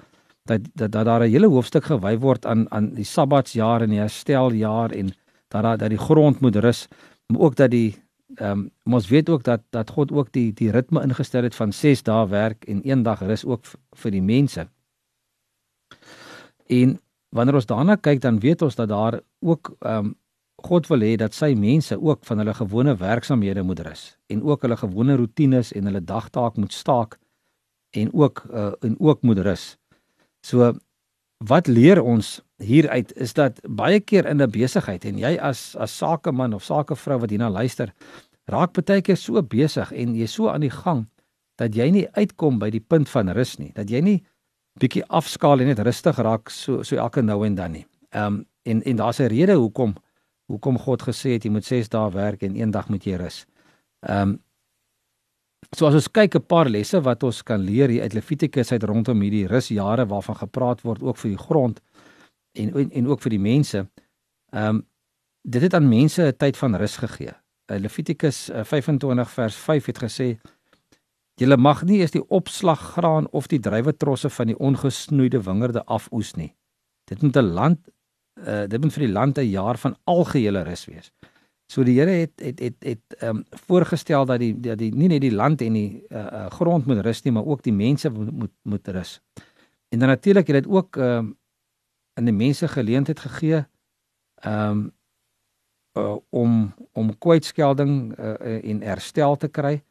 dat 0.45 0.61
dat, 0.73 0.91
dat 0.91 1.05
daar 1.05 1.23
'n 1.25 1.31
hele 1.31 1.47
hoofstuk 1.47 1.83
gewy 1.83 2.17
word 2.17 2.45
aan 2.45 2.71
aan 2.71 2.93
die 2.93 3.05
Sabbatsjaar 3.05 3.81
en 3.81 3.89
die 3.89 3.99
hersteljaar 3.99 4.91
en 4.91 5.07
dat 5.47 5.63
daar 5.63 5.77
dat 5.77 5.89
die 5.89 5.97
grond 5.97 6.39
moet 6.39 6.55
rus, 6.55 6.87
maar 7.27 7.41
ook 7.41 7.55
dat 7.55 7.71
die 7.71 7.95
ehm 8.35 8.69
um, 8.85 8.93
ons 8.93 9.07
weet 9.07 9.29
ook 9.29 9.43
dat 9.43 9.61
dat 9.69 9.89
God 9.89 10.11
ook 10.11 10.31
die 10.31 10.53
die 10.53 10.71
ritme 10.71 11.01
ingestel 11.01 11.43
het 11.43 11.55
van 11.55 11.71
6 11.73 12.03
dae 12.03 12.27
werk 12.27 12.65
en 12.65 12.83
1 12.83 13.03
dag 13.03 13.19
rus 13.19 13.45
ook 13.45 13.65
vir 13.91 14.11
die 14.11 14.21
mense. 14.21 14.67
En 16.65 16.99
wanneer 17.29 17.55
ons 17.55 17.65
daarna 17.65 17.95
kyk 17.95 18.21
dan 18.21 18.39
weet 18.39 18.61
ons 18.61 18.75
dat 18.75 18.89
daar 18.89 19.19
ook 19.39 19.75
ehm 19.79 20.05
um, 20.05 20.15
God 20.65 20.87
wil 20.89 21.03
hê 21.05 21.15
dat 21.21 21.35
sy 21.37 21.53
mense 21.53 21.95
ook 22.01 22.25
van 22.25 22.41
hulle 22.41 22.53
gewone 22.57 22.95
werksamehede 22.97 23.63
moet 23.63 23.79
rus 23.85 24.17
en 24.33 24.41
ook 24.41 24.61
hulle 24.65 24.77
gewone 24.77 25.15
rotines 25.15 25.71
en 25.71 25.85
hulle 25.85 26.01
dagtaak 26.01 26.57
moet 26.57 26.73
staak 26.73 27.17
en 27.93 28.09
ook 28.13 28.45
uh, 28.49 28.71
en 28.81 28.95
ook 28.99 29.21
moet 29.21 29.39
rus. 29.45 29.77
So 30.41 30.73
wat 31.45 31.67
leer 31.67 32.01
ons 32.01 32.41
hieruit 32.57 33.13
is 33.13 33.33
dat 33.37 33.59
baie 33.69 33.99
keer 33.99 34.25
in 34.25 34.41
'n 34.41 34.49
besigheid 34.51 35.05
en 35.05 35.17
jy 35.17 35.37
as 35.37 35.75
as 35.75 35.97
sakeman 35.97 36.53
of 36.53 36.63
sakevrou 36.63 37.19
wat 37.19 37.29
hierna 37.29 37.49
luister, 37.49 37.93
raak 38.45 38.73
baie 38.73 39.01
keer 39.01 39.17
so 39.17 39.41
besig 39.41 39.91
en 39.91 40.15
jy 40.15 40.25
so 40.25 40.49
aan 40.49 40.61
die 40.61 40.73
gang 40.73 41.05
dat 41.57 41.75
jy 41.75 41.89
nie 41.91 42.07
uitkom 42.13 42.59
by 42.59 42.69
die 42.69 42.81
punt 42.81 43.09
van 43.09 43.29
rus 43.29 43.57
nie, 43.59 43.71
dat 43.73 43.89
jy 43.89 44.01
nie 44.01 44.23
bietjie 44.79 45.05
afskaal 45.09 45.59
en 45.59 45.67
net 45.67 45.79
rustig 45.79 46.17
raak 46.17 46.49
so 46.49 46.83
so 46.83 46.95
elke 46.95 47.21
nou 47.21 47.45
en 47.45 47.55
dan 47.55 47.71
nie. 47.71 47.85
Ehm 48.11 48.25
um, 48.25 48.45
en 48.67 48.83
en 48.83 48.95
daar's 48.95 49.19
'n 49.19 49.29
rede 49.29 49.53
hoekom 49.53 49.95
hoekom 50.47 50.79
God 50.79 51.03
gesê 51.09 51.35
het 51.35 51.45
jy 51.45 51.51
moet 51.51 51.65
6 51.65 51.89
dae 51.93 52.11
werk 52.11 52.43
en 52.43 52.55
een 52.55 52.71
dag 52.71 52.89
moet 52.89 53.05
jy 53.05 53.19
rus. 53.21 53.45
Ehm 54.07 54.35
um, 54.35 54.35
so 55.75 55.87
as 55.87 55.95
ons 55.97 56.07
kyk 56.07 56.35
'n 56.35 56.45
paar 56.47 56.69
lesse 56.69 57.01
wat 57.01 57.23
ons 57.23 57.43
kan 57.43 57.59
leer 57.59 57.89
hier 57.89 58.01
uit 58.01 58.13
Levitikus 58.13 58.71
uit 58.71 58.83
rondom 58.83 59.21
hierdie 59.21 59.47
rusjare 59.47 60.05
waarvan 60.05 60.35
gepraat 60.35 60.81
word 60.81 61.01
ook 61.01 61.17
vir 61.17 61.29
die 61.29 61.43
grond 61.47 61.81
en 62.53 62.73
en, 62.73 62.91
en 62.91 63.07
ook 63.07 63.21
vir 63.21 63.29
die 63.29 63.45
mense. 63.51 63.87
Ehm 64.53 64.75
um, 64.75 64.85
dit 65.47 65.61
het 65.61 65.73
aan 65.73 65.89
mense 65.89 66.21
'n 66.23 66.37
tyd 66.37 66.57
van 66.57 66.75
rus 66.75 66.97
gegee. 66.97 67.33
Uh, 67.71 67.79
Levitikus 67.79 68.49
uh, 68.49 68.63
25 68.63 69.29
vers 69.29 69.55
5 69.55 69.85
het 69.85 69.99
gesê 70.03 70.37
Julle 71.37 71.57
mag 71.57 71.83
nie 71.85 71.99
eens 72.01 72.15
die 72.15 72.23
opslaggraan 72.33 73.27
of 73.29 73.47
die 73.47 73.59
druiwetrosse 73.61 74.29
van 74.33 74.49
die 74.49 74.57
ongesnoeide 74.57 75.43
wingerde 75.45 75.83
afoes 75.85 76.33
nie. 76.33 76.55
Dit 77.05 77.21
moet 77.21 77.37
'n 77.37 77.53
land 77.53 77.79
uh 78.45 78.65
dit 78.67 78.81
moet 78.81 78.93
vir 78.93 79.05
die 79.05 79.13
land 79.13 79.37
'n 79.37 79.49
jaar 79.49 79.77
van 79.77 79.95
algehele 80.03 80.63
rus 80.63 80.85
wees. 80.85 81.11
So 81.67 81.83
die 81.83 81.99
Here 81.99 82.11
het 82.11 82.31
het 82.35 82.59
het 82.59 82.75
het 82.79 83.15
ehm 83.19 83.37
um, 83.37 83.45
voorgestel 83.49 84.25
dat 84.25 84.39
die 84.39 84.59
dat 84.59 84.77
die 84.77 84.95
nie 84.95 85.07
net 85.07 85.21
die 85.21 85.33
land 85.33 85.61
en 85.61 85.73
die 85.73 86.03
uh, 86.09 86.17
uh 86.17 86.49
grond 86.49 86.85
moet 86.85 87.01
rus 87.05 87.23
nie, 87.23 87.33
maar 87.33 87.45
ook 87.45 87.63
die 87.63 87.73
mense 87.73 88.09
moet 88.09 88.31
moet, 88.31 88.53
moet 88.63 88.87
rus. 88.87 89.21
En 89.89 89.99
dan 89.99 90.07
natuurlik 90.07 90.47
het 90.47 90.63
dit 90.63 90.73
ook 90.73 90.97
ehm 90.97 91.17
um, 91.17 91.37
aan 92.13 92.25
die 92.25 92.33
mense 92.33 92.67
geleentheid 92.67 93.19
gegee 93.19 93.65
ehm 94.35 94.69
um, 94.69 94.91
uh, 95.97 96.15
om 96.29 96.73
om 96.91 97.17
kwytskelding 97.17 98.19
uh, 98.19 98.63
en 98.69 98.81
herstel 98.81 99.35
te 99.35 99.47
kry 99.47 99.83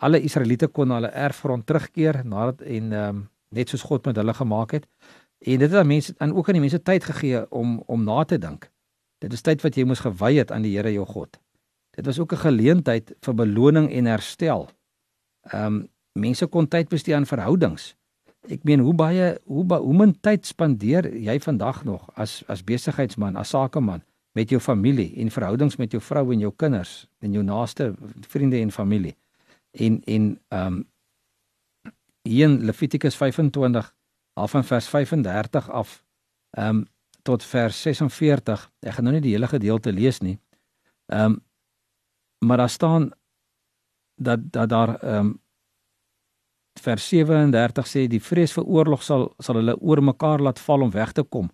alle 0.00 0.20
Israeliete 0.24 0.68
kon 0.72 0.88
na 0.88 0.98
hulle 0.98 1.12
erfgrond 1.26 1.66
terugkeer 1.68 2.22
nadat 2.24 2.64
en 2.64 2.92
ehm 2.92 3.20
um, 3.20 3.28
net 3.50 3.68
soos 3.72 3.82
God 3.82 4.04
met 4.06 4.14
hulle 4.14 4.30
gemaak 4.30 4.70
het. 4.76 4.84
En 5.40 5.58
dit 5.58 5.70
het 5.70 5.78
aan 5.80 5.86
mense 5.86 6.14
aan 6.18 6.34
ook 6.34 6.48
aan 6.48 6.58
die 6.58 6.60
mense 6.60 6.82
tyd 6.82 7.04
gegee 7.04 7.50
om 7.50 7.82
om 7.86 8.04
na 8.04 8.24
te 8.24 8.38
dink. 8.38 8.70
Dit 9.18 9.32
is 9.32 9.40
tyd 9.40 9.62
wat 9.62 9.76
jy 9.76 9.84
moes 9.88 10.02
gewy 10.04 10.34
het 10.36 10.52
aan 10.52 10.64
die 10.64 10.76
Here 10.76 10.92
jou 10.92 11.06
God. 11.06 11.40
Dit 11.96 12.06
was 12.06 12.18
ook 12.18 12.32
'n 12.32 12.44
geleentheid 12.44 13.14
vir 13.20 13.34
beloning 13.34 13.90
en 13.92 14.04
herstel. 14.04 14.68
Ehm 15.42 15.66
um, 15.66 15.88
mense 16.12 16.46
kon 16.46 16.68
tyd 16.68 16.88
bestee 16.88 17.14
aan 17.14 17.26
verhoudings. 17.26 17.96
Ek 18.48 18.64
meen 18.64 18.80
hoe 18.80 18.94
baie 18.94 19.38
hoe 19.44 19.64
ba, 19.64 19.78
hoe 19.78 19.96
min 19.96 20.20
tyd 20.20 20.46
spandeer 20.46 21.16
jy 21.16 21.40
vandag 21.40 21.84
nog 21.84 22.10
as 22.14 22.42
as 22.46 22.64
besigheidsman, 22.64 23.36
as 23.36 23.48
sakeman 23.48 24.02
met 24.32 24.50
jou 24.50 24.60
familie 24.60 25.14
en 25.16 25.30
verhoudings 25.30 25.76
met 25.76 25.90
jou 25.90 26.02
vrou 26.02 26.32
en 26.32 26.38
jou 26.38 26.52
kinders 26.56 27.08
en 27.18 27.32
jou 27.32 27.44
naaste 27.44 27.94
vriende 28.28 28.56
en 28.56 28.70
familie. 28.70 29.16
En 29.70 30.02
en 30.04 30.40
ehm 30.48 30.66
um, 30.66 30.88
hier 32.22 32.48
in 32.48 32.64
Levitikus 32.64 33.16
25 33.16 33.94
af 34.34 34.50
van 34.50 34.64
vers 34.64 34.88
35 34.88 35.70
af 35.70 36.04
ehm 36.50 36.76
um, 36.76 36.86
tot 37.22 37.44
vers 37.44 37.82
46. 37.82 38.70
Ek 38.80 38.94
gaan 38.96 39.04
nou 39.04 39.12
nie 39.14 39.22
die 39.24 39.34
hele 39.34 39.48
gedeelte 39.48 39.92
lees 39.92 40.20
nie. 40.20 40.38
Ehm 41.06 41.24
um, 41.24 41.38
maar 42.40 42.56
daar 42.56 42.70
staan 42.70 43.10
dat 44.14 44.52
dat 44.52 44.68
daar 44.68 44.94
ehm 45.02 45.26
um, 45.26 45.40
vers 46.80 47.08
37 47.08 47.86
sê 47.86 48.06
die 48.08 48.22
vrees 48.22 48.52
vir 48.52 48.64
oorlog 48.64 49.02
sal 49.02 49.34
sal 49.38 49.54
hulle 49.60 49.76
oor 49.80 50.02
mekaar 50.02 50.40
laat 50.40 50.58
val 50.58 50.82
om 50.82 50.90
weg 50.90 51.12
te 51.12 51.22
kom. 51.22 51.50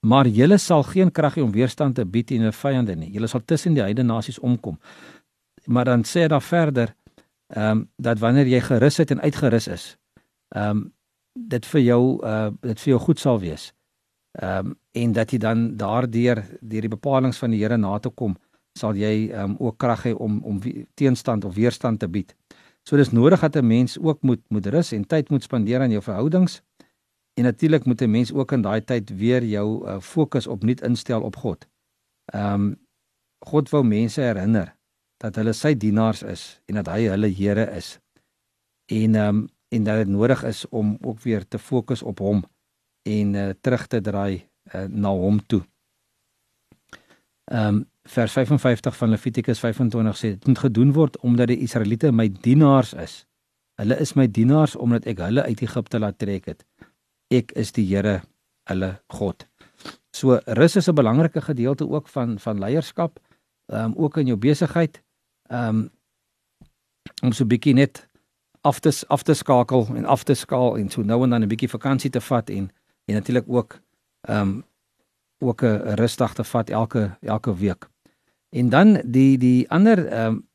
Maar 0.00 0.26
julle 0.26 0.58
sal 0.58 0.82
geen 0.82 1.10
krag 1.10 1.34
hê 1.34 1.42
om 1.42 1.52
weerstand 1.52 1.94
te 1.94 2.04
bied 2.06 2.26
teen 2.26 2.46
'n 2.46 2.52
vyande 2.52 2.94
nie. 2.96 3.12
Julle 3.12 3.26
sal 3.26 3.40
tussen 3.44 3.74
die 3.74 3.82
heidene 3.82 4.12
nasies 4.12 4.38
omkom. 4.38 4.78
Maar 5.66 5.84
dan 5.84 6.04
sê 6.04 6.26
daar 6.26 6.42
verder 6.42 6.94
ehm 7.46 7.70
um, 7.70 7.90
dat 7.96 8.18
wanneer 8.18 8.46
jy 8.46 8.60
gerus 8.60 8.96
het 8.96 9.10
en 9.10 9.20
uitgerus 9.20 9.66
is, 9.68 9.96
ehm 10.48 10.70
um, 10.70 10.92
dit 11.46 11.66
vir 11.66 11.80
jou 11.80 12.02
uh 12.24 12.50
dit 12.60 12.80
vir 12.80 12.90
jou 12.90 13.00
goed 13.00 13.18
sal 13.18 13.40
wees. 13.40 13.72
Ehm 14.40 14.66
um, 14.66 14.76
en 14.92 15.12
dat 15.12 15.30
jy 15.30 15.38
dan 15.38 15.76
daardeur 15.76 16.42
deur 16.60 16.80
die 16.80 16.90
bepalinge 16.90 17.38
van 17.38 17.50
die 17.50 17.60
Here 17.62 17.76
na 17.78 17.98
te 17.98 18.10
kom, 18.10 18.36
sal 18.78 18.96
jy 18.96 19.30
ehm 19.30 19.50
um, 19.50 19.56
ook 19.58 19.78
krag 19.78 20.04
hê 20.06 20.14
om 20.14 20.40
om 20.44 20.60
teenstand 20.94 21.44
of 21.44 21.54
weerstand 21.54 22.00
te 22.00 22.08
bied. 22.08 22.34
So 22.82 22.96
dis 22.96 23.12
nodig 23.12 23.40
dat 23.40 23.56
'n 23.56 23.66
mens 23.66 23.98
ook 23.98 24.22
moet 24.22 24.42
moet 24.48 24.66
rus 24.66 24.92
en 24.92 25.06
tyd 25.06 25.30
moet 25.30 25.42
spandeer 25.42 25.80
aan 25.80 25.90
jou 25.90 26.02
verhoudings. 26.02 26.62
En 27.34 27.44
natuurlik 27.44 27.84
moet 27.84 28.02
'n 28.02 28.10
mens 28.10 28.32
ook 28.32 28.52
in 28.52 28.62
daai 28.62 28.84
tyd 28.84 29.10
weer 29.10 29.44
jou 29.44 29.86
uh, 29.86 30.00
fokus 30.00 30.46
opnuut 30.46 30.80
instel 30.80 31.22
op 31.22 31.36
God. 31.36 31.68
Ehm 32.24 32.54
um, 32.54 32.76
God 33.38 33.70
wou 33.70 33.84
mense 33.84 34.20
herinner 34.20 34.76
dat 35.16 35.36
hulle 35.36 35.52
sy 35.52 35.74
dienaars 35.74 36.22
is 36.22 36.60
en 36.66 36.74
dat 36.74 36.86
hy 36.86 37.06
hulle 37.08 37.28
Here 37.28 37.70
is. 37.76 37.98
En 38.86 39.14
ehm 39.14 39.36
um, 39.36 39.48
en 39.68 39.84
dat 39.84 39.96
dit 39.96 40.08
nodig 40.08 40.44
is 40.44 40.68
om 40.68 40.96
ook 41.00 41.20
weer 41.20 41.48
te 41.48 41.58
fokus 41.58 42.02
op 42.02 42.18
hom 42.18 42.44
en 43.02 43.34
uh, 43.34 43.50
terug 43.60 43.86
te 43.86 44.00
draai 44.00 44.48
uh, 44.74 44.84
na 44.84 45.08
hom 45.08 45.46
toe. 45.46 45.62
Ehm 47.44 47.74
um, 47.74 47.86
vers 48.08 48.32
55 48.32 48.96
van 48.96 49.10
Levitikus 49.12 49.58
25 49.60 50.16
sê 50.16 50.28
dit 50.32 50.46
moet 50.46 50.58
gedoen 50.58 50.92
word 50.96 51.18
omdat 51.20 51.50
die 51.50 51.58
Israeliete 51.60 52.12
my 52.12 52.28
dienaars 52.32 52.94
is. 52.96 53.26
Hulle 53.76 53.98
is 54.00 54.14
my 54.16 54.24
dienaars 54.26 54.76
omdat 54.76 55.04
ek 55.04 55.20
hulle 55.20 55.44
uit 55.44 55.60
Egipte 55.60 56.00
laat 56.00 56.16
trek 56.18 56.48
het. 56.48 56.64
Ek 57.28 57.52
is 57.52 57.72
die 57.76 57.84
Here, 57.84 58.22
hulle 58.70 58.94
God. 59.12 59.44
So 60.16 60.40
rus 60.46 60.76
is 60.76 60.88
'n 60.88 60.94
belangrike 60.94 61.40
gedeelte 61.40 61.88
ook 61.88 62.08
van 62.08 62.38
van 62.38 62.58
leierskap, 62.58 63.20
ehm 63.72 63.84
um, 63.84 63.94
ook 63.96 64.16
in 64.16 64.26
jou 64.26 64.36
besigheid. 64.36 65.02
Ehm 65.48 65.68
um, 65.68 65.90
om 67.22 67.32
so 67.32 67.44
'n 67.44 67.48
bietjie 67.48 67.74
net 67.74 68.07
af 68.60 68.80
te 68.80 68.92
af 69.08 69.22
te 69.22 69.34
skakel 69.34 69.86
en 69.94 70.04
af 70.04 70.24
te 70.24 70.34
skaal 70.34 70.78
en 70.78 70.90
so 70.90 71.02
nou 71.02 71.22
en 71.24 71.30
dan 71.30 71.42
'n 71.42 71.48
bietjie 71.48 71.68
vakansie 71.68 72.10
te 72.10 72.20
vat 72.20 72.50
en 72.50 72.70
en 73.04 73.14
natuurlik 73.14 73.44
ook 73.46 73.80
ehm 74.20 74.40
um, 74.40 74.64
ook 75.38 75.62
'n 75.62 75.94
rusdag 75.94 76.34
te 76.34 76.44
vat 76.44 76.70
elke 76.70 77.16
elke 77.20 77.56
week. 77.56 77.88
En 78.50 78.68
dan 78.68 79.00
die 79.04 79.38
die 79.38 79.70
ander 79.70 80.06
ehm 80.06 80.26
um, 80.26 80.48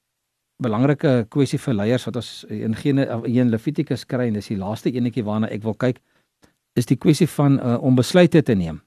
belangrike 0.58 1.26
kwessie 1.30 1.60
vir 1.60 1.74
leiers 1.74 2.06
wat 2.06 2.16
ons 2.16 2.44
in 2.48 2.76
gene 2.76 3.22
in 3.24 3.50
Levitikus 3.50 4.06
kry 4.06 4.28
en 4.28 4.34
dis 4.34 4.48
die 4.48 4.58
laaste 4.58 4.92
enetjie 4.92 5.24
waarna 5.24 5.48
ek 5.48 5.64
wil 5.64 5.74
kyk 5.74 6.00
is 6.74 6.86
die 6.86 6.98
kwessie 6.98 7.28
van 7.28 7.60
uh, 7.60 7.84
om 7.84 7.96
besluite 7.96 8.42
te 8.42 8.54
neem. 8.54 8.82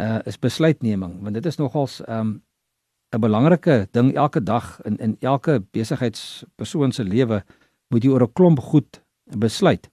Uh 0.00 0.18
is 0.24 0.38
besluitneming 0.38 1.22
want 1.22 1.34
dit 1.34 1.46
is 1.46 1.56
nogals 1.56 2.00
ehm 2.04 2.18
um, 2.18 2.42
'n 3.12 3.20
belangrike 3.20 3.88
ding 3.90 4.14
elke 4.14 4.42
dag 4.42 4.80
in 4.82 4.96
in 4.96 5.16
elke 5.20 5.62
besigheidspersoon 5.70 6.92
se 6.92 7.04
lewe 7.04 7.44
moet 7.92 8.04
jy 8.04 8.10
oor 8.10 8.24
'n 8.24 8.32
klomp 8.32 8.60
goed 8.60 9.02
besluit. 9.38 9.90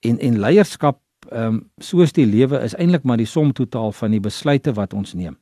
En 0.00 0.18
en 0.18 0.38
leierskap 0.38 1.00
ehm 1.30 1.54
um, 1.54 1.70
soos 1.78 2.12
die 2.12 2.26
lewe 2.26 2.58
is 2.60 2.74
eintlik 2.74 3.02
maar 3.02 3.16
die 3.16 3.26
som 3.26 3.52
totaal 3.52 3.92
van 3.92 4.10
die 4.10 4.20
besluite 4.20 4.72
wat 4.72 4.92
ons 4.92 5.14
neem. 5.14 5.38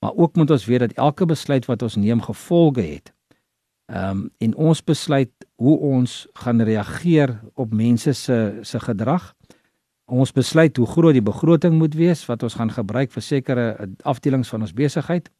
Maar 0.00 0.14
ook 0.14 0.36
moet 0.36 0.50
ons 0.50 0.64
weet 0.64 0.80
dat 0.80 0.92
elke 0.92 1.26
besluit 1.26 1.66
wat 1.66 1.82
ons 1.82 1.96
neem 1.96 2.20
gevolge 2.22 2.80
het. 2.80 3.12
Ehm 3.86 4.10
um, 4.10 4.30
en 4.38 4.54
ons 4.54 4.84
besluit 4.84 5.32
hoe 5.56 5.78
ons 5.78 6.26
gaan 6.32 6.62
reageer 6.62 7.40
op 7.54 7.72
mense 7.72 8.12
se 8.12 8.58
se 8.62 8.80
gedrag. 8.80 9.34
Ons 10.04 10.32
besluit 10.32 10.76
hoe 10.76 10.86
groot 10.86 11.12
die 11.12 11.22
begroting 11.22 11.74
moet 11.78 11.94
wees 11.94 12.26
wat 12.26 12.42
ons 12.42 12.54
gaan 12.54 12.70
gebruik 12.70 13.12
vir 13.12 13.22
sekere 13.22 13.88
afdelings 14.02 14.48
van 14.48 14.60
ons 14.60 14.72
besigheid. 14.72 15.30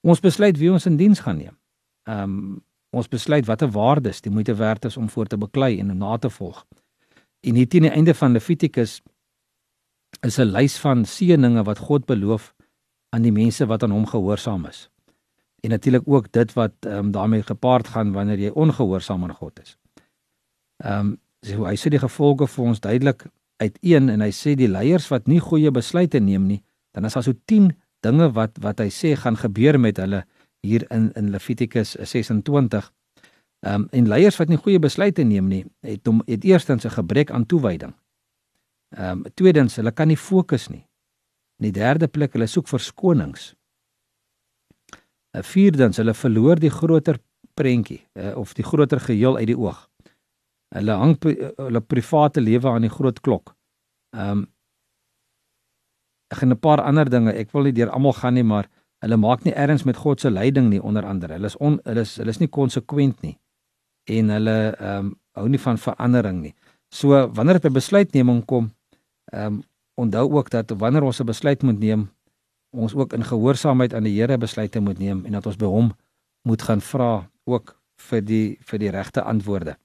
Ons 0.00 0.20
besluit 0.20 0.58
wie 0.58 0.72
ons 0.72 0.86
in 0.86 0.96
diens 0.96 1.20
gaan 1.20 1.36
neem. 1.36 1.58
Ehm 2.08 2.22
um, 2.22 2.64
ons 2.94 3.08
besluit 3.08 3.46
watter 3.46 3.70
waardes 3.70 4.20
die 4.24 4.32
moeite 4.32 4.54
werd 4.54 4.84
is 4.84 4.96
om 4.96 5.08
voor 5.10 5.26
te 5.26 5.38
beklei 5.38 5.78
en 5.78 5.96
na 5.98 6.16
te 6.18 6.30
volg. 6.30 6.64
En 7.44 7.54
hier 7.54 7.68
teen 7.68 7.88
die 7.88 7.92
einde 7.92 8.14
van 8.14 8.32
Levitikus 8.32 9.02
is 10.20 10.38
'n 10.38 10.50
lys 10.52 10.78
van 10.78 11.04
seëninge 11.04 11.64
wat 11.64 11.78
God 11.78 12.06
beloof 12.06 12.54
aan 13.10 13.22
die 13.22 13.32
mense 13.32 13.66
wat 13.66 13.82
aan 13.82 13.90
hom 13.90 14.06
gehoorsaam 14.06 14.66
is. 14.66 14.88
En 15.60 15.70
natuurlik 15.70 16.02
ook 16.06 16.32
dit 16.32 16.52
wat 16.52 16.72
um, 16.86 17.10
daarmee 17.10 17.42
gepaard 17.42 17.88
gaan 17.88 18.12
wanneer 18.12 18.38
jy 18.38 18.50
ongehoorsaam 18.50 19.22
aan 19.22 19.34
God 19.34 19.60
is. 19.60 19.76
Ehm 20.76 20.98
um, 20.98 21.20
so 21.44 21.64
hy 21.64 21.76
sê 21.76 21.90
die 21.92 22.00
gevolge 22.00 22.46
vir 22.48 22.64
ons 22.64 22.80
duidelik 22.80 23.26
uiteen 23.56 24.08
en 24.08 24.20
hy 24.24 24.30
sê 24.32 24.54
die 24.56 24.68
leiers 24.68 25.08
wat 25.12 25.26
nie 25.28 25.40
goeie 25.40 25.70
besluite 25.70 26.18
neem 26.18 26.46
nie, 26.46 26.62
dan 26.96 27.04
is 27.04 27.12
daar 27.12 27.22
so 27.22 27.32
10 27.44 27.68
dinge 28.00 28.30
wat 28.32 28.56
wat 28.64 28.80
hy 28.80 28.88
sê 28.88 29.12
gaan 29.16 29.36
gebeur 29.36 29.78
met 29.80 30.00
hulle 30.00 30.24
hier 30.64 30.84
in 30.92 31.10
in 31.12 31.30
Levitikus 31.30 31.94
26. 32.00 32.92
Ehm 33.64 33.74
um, 33.74 33.88
en 33.90 34.08
leiers 34.08 34.36
wat 34.36 34.48
nie 34.48 34.60
goeie 34.60 34.78
besluite 34.78 35.24
neem 35.24 35.48
nie, 35.48 35.64
het 35.80 36.06
hom 36.06 36.22
het 36.26 36.44
eerstens 36.44 36.84
'n 36.84 36.96
gebrek 36.96 37.30
aan 37.30 37.46
toewyding. 37.46 37.94
Ehm 38.96 39.10
um, 39.10 39.24
tweedens, 39.34 39.76
hulle 39.76 39.92
kan 39.92 40.08
nie 40.08 40.16
fokus 40.16 40.68
nie. 40.68 40.84
In 41.58 41.70
die 41.70 41.80
derde 41.80 42.08
plek, 42.08 42.32
hulle 42.32 42.46
soek 42.46 42.68
verskonings. 42.68 43.54
uh, 45.36 45.42
Vierdens, 45.42 45.96
hulle 45.96 46.14
verloor 46.14 46.60
die 46.60 46.70
groter 46.70 47.18
prentjie 47.54 48.02
uh, 48.12 48.36
of 48.36 48.54
die 48.54 48.64
groter 48.64 49.00
geheel 49.00 49.36
uit 49.36 49.46
die 49.46 49.58
oog. 49.58 49.88
Hulle 50.74 50.92
hang 50.92 51.16
hulle 51.56 51.80
private 51.80 52.40
lewe 52.40 52.68
aan 52.68 52.82
die 52.82 52.96
groot 52.98 53.20
klok. 53.20 53.54
Ehm 54.16 54.30
um, 54.30 54.46
ek 56.32 56.40
gaan 56.40 56.52
'n 56.52 56.58
paar 56.58 56.80
ander 56.82 57.10
dinge, 57.10 57.32
ek 57.32 57.52
wil 57.52 57.62
nie 57.62 57.72
deur 57.72 57.90
almal 57.90 58.12
gaan 58.12 58.34
nie, 58.34 58.42
maar 58.42 58.68
Hulle 59.04 59.18
maak 59.20 59.44
nie 59.44 59.52
erns 59.52 59.84
met 59.84 60.00
God 60.00 60.20
se 60.20 60.30
leiding 60.32 60.70
nie 60.72 60.80
onder 60.80 61.04
andere. 61.04 61.36
Hulle 61.36 61.50
is 61.52 61.58
on, 61.60 61.76
hulle 61.84 62.04
is 62.06 62.16
hulle 62.20 62.32
is 62.32 62.40
nie 62.40 62.48
konsekwent 62.48 63.20
nie. 63.22 63.36
En 64.08 64.32
hulle 64.32 64.56
ehm 64.72 65.10
um, 65.10 65.12
hou 65.34 65.48
nie 65.50 65.58
van 65.58 65.78
verandering 65.82 66.40
nie. 66.44 66.52
So 66.94 67.18
wanneer 67.36 67.58
dit 67.58 67.66
by 67.66 67.74
besluitneming 67.76 68.44
kom, 68.48 68.70
ehm 69.32 69.58
um, 69.58 69.62
onthou 69.94 70.26
ook 70.38 70.50
dat 70.50 70.70
wanneer 70.78 71.02
ons 71.02 71.20
'n 71.20 71.26
besluit 71.26 71.62
moet 71.62 71.78
neem, 71.78 72.08
ons 72.70 72.94
ook 72.94 73.12
in 73.12 73.24
gehoorsaamheid 73.24 73.94
aan 73.94 74.02
die 74.02 74.20
Here 74.20 74.38
besluite 74.38 74.80
moet 74.80 74.98
neem 74.98 75.24
en 75.24 75.32
dat 75.32 75.46
ons 75.46 75.56
by 75.56 75.66
hom 75.66 75.92
moet 76.42 76.62
gaan 76.62 76.80
vra 76.80 77.30
ook 77.44 77.76
vir 78.10 78.24
die 78.24 78.58
vir 78.60 78.78
die 78.78 78.90
regte 78.90 79.22
antwoorde. 79.22 79.76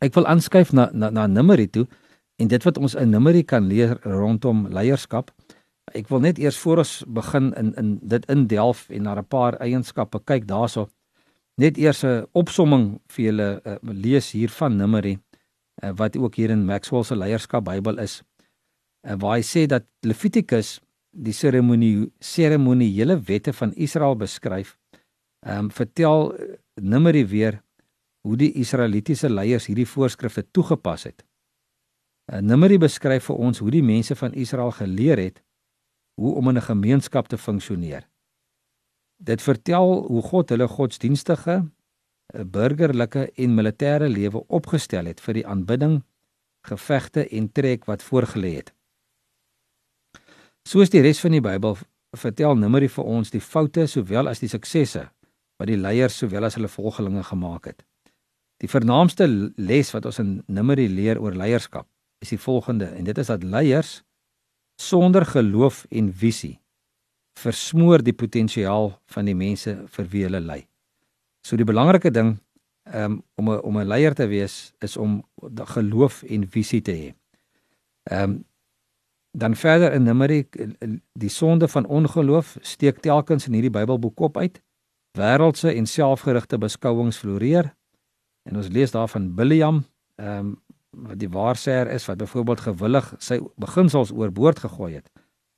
Ek 0.00 0.14
wil 0.14 0.26
aanskuif 0.26 0.72
na 0.72 0.90
na 0.92 1.10
na 1.10 1.26
Numeri 1.26 1.66
toe 1.68 1.86
en 2.40 2.48
dit 2.48 2.64
wat 2.64 2.78
ons 2.78 2.94
in 2.94 3.10
Numeri 3.10 3.42
kan 3.44 3.66
leer 3.66 3.98
rondom 4.02 4.68
leierskap. 4.68 5.30
Ek 5.96 6.08
wil 6.08 6.22
net 6.22 6.38
eers 6.38 6.58
voor 6.62 6.84
ons 6.84 6.92
begin 7.06 7.50
in 7.58 7.72
in 7.80 7.98
dit 8.02 8.26
indelf 8.30 8.88
en 8.90 9.02
na 9.02 9.14
'n 9.18 9.26
paar 9.26 9.54
eienskappe 9.58 10.20
kyk 10.24 10.46
daarso. 10.46 10.88
Net 11.56 11.78
eers 11.78 12.04
'n 12.04 12.26
opsomming 12.32 13.00
vir 13.08 13.24
julle 13.24 13.60
uh, 13.64 13.76
lees 13.82 14.32
hier 14.32 14.48
van 14.48 14.76
Numeri 14.76 15.18
uh, 15.82 15.90
wat 15.96 16.16
ook 16.16 16.34
hier 16.34 16.50
in 16.50 16.64
Maxwell 16.64 17.02
se 17.02 17.16
leierskap 17.16 17.64
Bybel 17.64 17.98
is. 17.98 18.22
Uh, 19.06 19.14
waar 19.18 19.36
hy 19.36 19.42
sê 19.42 19.66
dat 19.66 19.84
Levitikus 20.00 20.80
die 21.10 21.32
seremonie 21.32 22.12
seremoniele 22.20 23.20
wette 23.26 23.52
van 23.52 23.72
Israel 23.72 24.16
beskryf. 24.16 24.78
Ehm 25.46 25.58
um, 25.58 25.70
vertel 25.70 26.34
Numeri 26.80 27.26
weer 27.26 27.62
hoe 28.20 28.36
die 28.36 28.52
Israelitiese 28.52 29.28
leiers 29.28 29.66
hierdie 29.66 29.88
voorskrifte 29.88 30.44
toegepas 30.50 31.04
het. 31.04 31.24
Uh, 32.32 32.38
Numeri 32.38 32.78
beskryf 32.78 33.24
vir 33.24 33.36
ons 33.36 33.58
hoe 33.58 33.70
die 33.70 33.82
mense 33.82 34.14
van 34.14 34.32
Israel 34.32 34.70
geleer 34.70 35.18
het 35.18 35.42
hoe 36.20 36.34
om 36.34 36.48
in 36.48 36.56
'n 36.56 36.68
gemeenskap 36.72 37.28
te 37.28 37.38
funksioneer. 37.38 38.08
Dit 39.16 39.42
vertel 39.42 40.06
hoe 40.06 40.22
God 40.22 40.48
hulle 40.48 40.68
godsdienstige, 40.68 41.56
eh, 42.26 42.44
burgerlike 42.44 43.32
en 43.34 43.54
militêre 43.54 44.08
lewe 44.08 44.46
opgestel 44.46 45.04
het 45.04 45.20
vir 45.20 45.34
die 45.34 45.46
aanbidding, 45.46 46.02
gevegte 46.62 47.28
en 47.28 47.52
trek 47.52 47.84
wat 47.84 48.02
voorgelê 48.02 48.54
het. 48.54 48.72
Soos 50.68 50.90
die 50.90 51.00
res 51.00 51.20
van 51.20 51.30
die 51.30 51.40
Bybel 51.40 51.76
vertel 52.16 52.54
Numeri 52.54 52.88
vir 52.88 53.04
ons 53.04 53.30
die 53.30 53.40
foute 53.40 53.86
sowel 53.86 54.28
as 54.28 54.38
die 54.38 54.48
suksesse 54.48 55.10
wat 55.56 55.68
die 55.68 55.76
leiers 55.76 56.18
sowel 56.18 56.44
as 56.44 56.54
hulle 56.54 56.68
volgelinge 56.68 57.22
gemaak 57.22 57.64
het. 57.64 57.84
Die 58.60 58.68
vernaamste 58.68 59.26
les 59.56 59.92
wat 59.92 60.06
ons 60.06 60.18
in 60.18 60.42
Numeri 60.46 60.88
leer 60.88 61.20
oor 61.20 61.32
leierskap 61.32 61.86
is 62.20 62.28
die 62.28 62.38
volgende 62.38 62.84
en 62.84 63.04
dit 63.04 63.18
is 63.18 63.26
dat 63.26 63.42
leiers 63.42 64.02
sonder 64.80 65.26
geloof 65.28 65.84
en 65.90 66.12
visie 66.12 66.56
versmoor 67.40 68.02
die 68.04 68.16
potensiaal 68.16 68.92
van 69.14 69.28
die 69.28 69.36
mense 69.36 69.76
vir 69.94 70.08
wie 70.12 70.24
hulle 70.26 70.40
lei. 70.44 70.60
So 71.46 71.56
die 71.56 71.68
belangrike 71.68 72.12
ding 72.12 72.36
um, 72.92 73.22
om 73.36 73.50
'n 73.50 73.60
om 73.62 73.78
'n 73.78 73.86
leier 73.86 74.14
te 74.14 74.26
wees 74.26 74.72
is 74.80 74.96
om 74.96 75.22
geloof 75.56 76.22
en 76.22 76.46
visie 76.46 76.82
te 76.82 76.92
hê. 76.92 77.14
Ehm 78.10 78.30
um, 78.30 78.44
dan 79.32 79.54
verder 79.54 79.92
in 79.92 80.02
Numeri 80.02 80.48
die 81.12 81.28
sonde 81.28 81.68
van 81.68 81.86
ongeloof 81.86 82.56
steek 82.60 82.98
telkens 82.98 83.46
in 83.46 83.52
hierdie 83.52 83.70
Bybelboek 83.70 84.20
op 84.20 84.36
uit. 84.36 84.62
Wêreldse 85.18 85.74
en 85.74 85.86
selfgerigte 85.86 86.58
beskouings 86.58 87.18
floreer. 87.18 87.74
En 88.42 88.56
ons 88.56 88.68
lees 88.68 88.90
daarvan 88.90 89.34
Biliam, 89.34 89.84
ehm 90.16 90.38
um, 90.38 90.62
wat 90.90 91.18
die 91.18 91.28
waarsêer 91.28 91.90
is 91.90 92.06
wat 92.06 92.18
byvoorbeeld 92.18 92.60
gewillig 92.60 93.14
sy 93.18 93.40
beginsels 93.56 94.12
oorboord 94.12 94.58
gegooi 94.58 94.94
het 94.94 95.10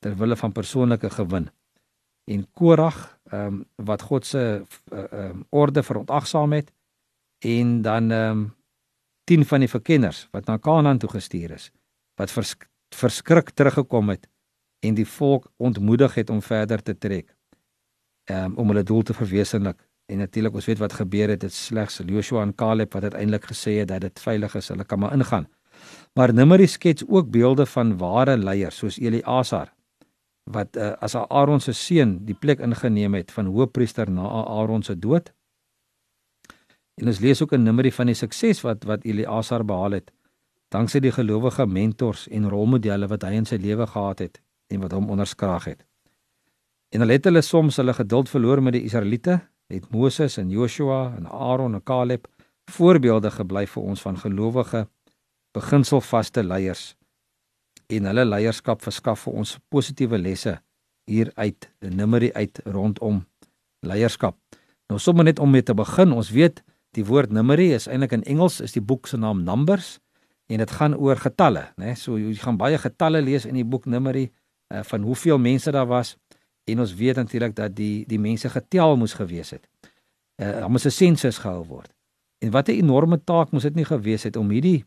ter 0.02 0.16
wille 0.18 0.36
van 0.36 0.52
persoonlike 0.52 1.10
gewin. 1.10 1.48
En 2.24 2.46
Korag, 2.52 3.18
ehm 3.30 3.46
um, 3.46 3.64
wat 3.76 4.02
God 4.02 4.26
se 4.26 4.42
ehm 4.90 4.98
uh, 4.98 5.28
um, 5.28 5.46
orde 5.50 5.82
verontagsaam 5.82 6.52
het 6.52 6.72
en 7.38 7.82
dan 7.82 8.10
ehm 8.10 8.30
um, 8.30 8.54
10 9.24 9.44
van 9.44 9.60
die 9.60 9.68
verkenners 9.68 10.28
wat 10.30 10.46
na 10.46 10.56
Kanaan 10.56 10.98
toe 10.98 11.10
gestuur 11.10 11.50
is 11.50 11.70
wat 12.14 12.30
vers, 12.30 12.56
verskrik 12.94 13.50
teruggekom 13.50 14.08
het 14.08 14.28
en 14.78 14.94
die 14.94 15.06
volk 15.06 15.50
ontmoedig 15.56 16.14
het 16.14 16.30
om 16.30 16.42
verder 16.42 16.82
te 16.82 16.98
trek. 16.98 17.36
Ehm 18.24 18.44
um, 18.44 18.56
om 18.56 18.68
hulle 18.68 18.82
doel 18.82 19.02
te 19.02 19.14
verwesenlik. 19.14 19.88
En 20.06 20.18
natuurlik 20.18 20.54
ons 20.54 20.66
weet 20.66 20.78
wat 20.78 20.92
gebeur 20.92 21.28
het, 21.28 21.40
dit 21.40 21.52
slegs 21.52 22.00
Joshua 22.06 22.42
en 22.42 22.54
Caleb 22.54 22.92
wat 22.92 23.02
uiteindelik 23.02 23.44
gesê 23.44 23.78
het 23.80 23.88
dat 23.88 24.00
dit 24.00 24.21
veilig 24.21 24.54
is, 24.54 24.68
hulle 24.68 24.85
kan 24.85 24.99
maar 24.99 25.12
ingaan. 25.12 25.47
Maar 26.14 26.35
Numeri 26.35 26.66
skets 26.66 27.04
ook 27.09 27.30
beelde 27.30 27.66
van 27.66 27.97
ware 27.99 28.37
leiers 28.37 28.76
soos 28.76 28.99
Eliasar 28.99 29.73
wat 30.50 30.76
uh, 30.76 30.90
as 30.99 31.14
Aaron 31.14 31.61
se 31.61 31.73
seun 31.73 32.16
die 32.26 32.35
plek 32.35 32.59
ingeneem 32.59 33.14
het 33.14 33.30
van 33.30 33.47
hoofpriester 33.47 34.11
na 34.11 34.26
Aaron 34.42 34.82
se 34.82 34.97
dood. 34.99 35.30
En 36.99 37.06
ons 37.06 37.21
lees 37.23 37.42
ook 37.42 37.52
in 37.52 37.62
Numeri 37.62 37.92
van 37.94 38.11
die 38.11 38.18
sukses 38.18 38.61
wat 38.66 38.85
wat 38.85 39.06
Eliasar 39.06 39.64
behaal 39.64 40.00
het 40.00 40.11
danksy 40.73 41.02
die 41.04 41.12
gelowige 41.12 41.66
mentors 41.68 42.26
en 42.32 42.49
rolmodelle 42.49 43.09
wat 43.11 43.26
hy 43.28 43.37
in 43.37 43.49
sy 43.49 43.59
lewe 43.61 43.87
gehad 43.87 44.23
het 44.25 44.40
en 44.73 44.80
wat 44.80 44.94
hom 44.97 45.11
onderskraag 45.12 45.68
het. 45.68 45.82
En 46.92 47.04
hulle 47.04 47.18
het 47.18 47.28
hulle 47.28 47.42
soms 47.44 47.76
hulle 47.80 47.94
geduld 47.97 48.30
verloor 48.32 48.62
met 48.64 48.76
die 48.76 48.85
Israeliete, 48.88 49.40
het 49.66 49.90
Moses 49.90 50.38
en 50.38 50.50
Joshua 50.50 51.14
en 51.16 51.26
Aaron 51.26 51.75
en 51.75 51.83
Caleb 51.83 52.28
voorbeelde 52.71 53.31
gebly 53.31 53.66
vir 53.66 53.83
ons 53.83 54.02
van 54.02 54.19
gelowige 54.19 54.87
beginselvaste 55.52 56.42
leiers. 56.42 56.95
En 57.92 58.09
hulle 58.09 58.25
leierskap 58.25 58.83
verskaf 58.83 59.26
vir 59.26 59.40
ons 59.42 59.59
positiewe 59.69 60.19
lesse 60.19 60.57
hier 61.11 61.33
uit, 61.35 61.69
Numeri 61.81 62.31
uit 62.33 62.61
rondom 62.64 63.25
leierskap. 63.87 64.38
Nou 64.88 65.00
sommer 65.00 65.25
net 65.25 65.40
om 65.42 65.50
mee 65.50 65.62
te 65.62 65.75
begin, 65.75 66.12
ons 66.12 66.31
weet 66.31 66.62
die 66.97 67.04
woord 67.09 67.33
Numeri 67.33 67.73
is 67.73 67.88
eintlik 67.88 68.14
in 68.19 68.25
Engels 68.28 68.61
is 68.61 68.76
die 68.76 68.85
boek 68.85 69.09
se 69.09 69.19
naam 69.21 69.42
Numbers 69.45 69.99
en 70.52 70.61
dit 70.61 70.75
gaan 70.78 70.95
oor 70.95 71.16
getalle, 71.16 71.69
né? 71.81 71.95
So 71.97 72.19
jy 72.21 72.35
gaan 72.40 72.59
baie 72.61 72.78
getalle 72.78 73.23
lees 73.25 73.47
in 73.49 73.57
die 73.57 73.66
boek 73.66 73.88
Numeri 73.88 74.26
uh, 74.28 74.83
van 74.88 75.07
hoeveel 75.09 75.40
mense 75.40 75.73
daar 75.73 75.88
was 75.88 76.16
en 76.64 76.81
ons 76.81 76.95
weet 76.95 77.16
natuurlik 77.16 77.54
dat 77.57 77.75
die 77.76 78.04
die 78.07 78.21
mense 78.21 78.49
getel 78.49 78.97
moes 78.97 79.14
gewees 79.19 79.50
het. 79.50 79.66
Uh, 80.42 80.50
daar 80.61 80.71
moes 80.71 80.87
'n 80.87 80.90
sensus 80.90 81.38
gehou 81.38 81.64
word. 81.66 81.92
En 82.38 82.50
wat 82.50 82.69
'n 82.69 82.78
enorme 82.83 83.25
taak 83.25 83.50
moes 83.50 83.62
dit 83.62 83.75
nie 83.75 83.85
gewees 83.85 84.23
het 84.23 84.37
om 84.37 84.51
hierdie 84.51 84.85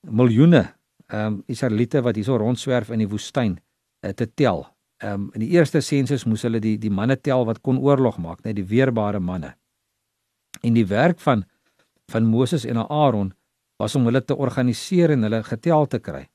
miljoene 0.00 0.74
ehm 1.06 1.26
um, 1.26 1.42
Israeliete 1.46 2.02
wat 2.02 2.14
hierso 2.14 2.36
rondswerf 2.36 2.90
in 2.90 2.98
die 2.98 3.08
woestyn 3.08 3.58
uh, 4.04 4.10
te 4.10 4.34
tel. 4.34 4.66
Ehm 4.96 5.12
um, 5.12 5.30
in 5.32 5.40
die 5.40 5.50
eerste 5.56 5.80
sensus 5.80 6.24
moes 6.24 6.42
hulle 6.42 6.60
die 6.60 6.78
die 6.78 6.90
manne 6.90 7.16
tel 7.16 7.44
wat 7.44 7.60
kon 7.60 7.78
oorlog 7.78 8.18
maak, 8.18 8.44
net 8.44 8.56
die 8.56 8.66
weerbare 8.66 9.20
manne. 9.20 9.54
En 10.62 10.74
die 10.74 10.86
werk 10.86 11.20
van 11.20 11.44
van 12.12 12.24
Moses 12.24 12.64
en 12.64 12.76
Aaron 12.76 13.32
was 13.76 13.94
om 13.94 14.04
hulle 14.04 14.24
te 14.24 14.36
organiseer 14.36 15.10
en 15.10 15.22
hulle 15.22 15.42
getel 15.44 15.86
te 15.86 15.98
kry. 15.98 16.28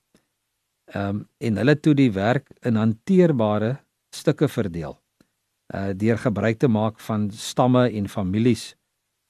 Ehm 0.93 1.09
um, 1.09 1.27
en 1.37 1.57
hulle 1.57 1.79
toe 1.79 1.93
die 1.93 2.11
werk 2.11 2.49
in 2.61 2.75
hanteerbare 2.75 3.77
stukke 4.15 4.47
verdeel. 4.47 4.97
Uh 5.75 5.91
deur 5.97 6.17
gebruik 6.17 6.59
te 6.59 6.67
maak 6.67 6.99
van 6.99 7.31
stamme 7.31 7.89
en 7.89 8.09
families 8.09 8.75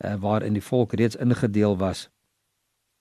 uh 0.06 0.16
waarin 0.20 0.54
die 0.54 0.64
volk 0.64 0.94
reeds 0.94 1.16
ingedeel 1.16 1.78
was. 1.78 2.10